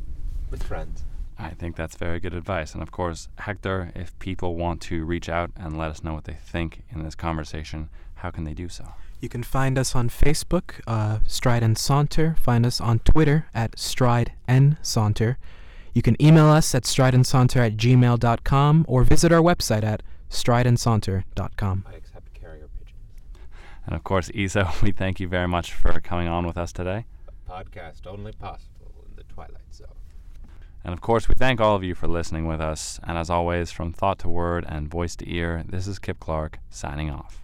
with 0.50 0.64
friends? 0.64 1.04
I 1.38 1.50
think 1.50 1.76
that's 1.76 1.98
very 1.98 2.22
good 2.22 2.34
advice. 2.34 2.74
And 2.74 2.82
of 2.82 2.92
course, 2.92 3.28
Hector, 3.40 3.92
if 3.94 4.18
people 4.20 4.56
want 4.56 4.82
to 4.84 5.04
reach 5.04 5.28
out 5.28 5.52
and 5.58 5.78
let 5.78 5.92
us 5.92 6.04
know 6.04 6.14
what 6.14 6.24
they 6.24 6.38
think 6.42 6.84
in 6.90 7.04
this 7.04 7.16
conversation, 7.16 7.90
how 8.16 8.32
can 8.32 8.46
they 8.46 8.54
do 8.54 8.70
so? 8.70 8.94
You 9.20 9.28
can 9.28 9.44
find 9.44 9.78
us 9.78 9.94
on 9.94 10.08
Facebook, 10.08 10.80
uh, 10.88 11.20
Stride 11.28 11.64
and 11.64 11.78
Saunter. 11.78 12.38
Find 12.40 12.66
us 12.66 12.80
on 12.80 13.00
Twitter 13.00 13.48
at 13.54 13.78
Stride 13.78 14.32
and 14.48 14.78
Saunter. 14.82 15.38
You 15.94 16.02
can 16.02 16.22
email 16.22 16.48
us 16.48 16.74
at 16.74 16.84
strideandsaunter 16.84 17.58
at 17.58 17.76
gmail.com 17.76 18.86
or 18.88 19.04
visit 19.04 19.34
our 19.34 19.42
website 19.42 19.84
at 19.84 20.02
strideandsaunter.com. 20.30 21.86
I 21.88 21.96
accept 21.96 21.96
carrier 21.96 21.96
pigeons. 21.96 22.05
And 23.86 23.96
of 23.96 24.04
course, 24.04 24.32
Isa, 24.34 24.72
we 24.82 24.92
thank 24.92 25.20
you 25.20 25.28
very 25.28 25.48
much 25.48 25.74
for 25.74 26.00
coming 26.00 26.28
on 26.28 26.46
with 26.46 26.58
us 26.58 26.72
today. 26.72 27.06
A 27.28 27.52
podcast 27.52 28.08
only 28.08 28.32
possible 28.32 29.06
in 29.10 29.16
the 29.16 29.24
Twilight 29.24 29.74
Zone. 29.74 29.88
And 30.84 30.94
of 30.94 31.02
course, 31.02 31.28
we 31.28 31.36
thank 31.36 31.60
all 31.60 31.76
of 31.76 31.84
you 31.84 31.96
for 31.96 32.08
listening 32.08 32.46
with 32.46 32.62
us. 32.62 33.00
And 33.04 33.18
as 33.18 33.30
always, 33.30 33.72
from 33.72 33.92
thought 33.92 34.20
to 34.20 34.30
word 34.30 34.66
and 34.68 34.88
voice 34.88 35.16
to 35.18 35.32
ear, 35.32 35.64
this 35.68 35.88
is 35.88 36.00
Kip 36.00 36.20
Clark 36.20 36.60
signing 36.70 37.10
off. 37.10 37.42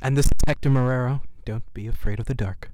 And 0.00 0.16
this 0.16 0.26
is 0.26 0.32
Hector 0.46 0.70
Marrero. 0.70 1.20
Don't 1.44 1.72
be 1.74 1.86
afraid 1.86 2.20
of 2.20 2.26
the 2.26 2.34
dark. 2.34 2.70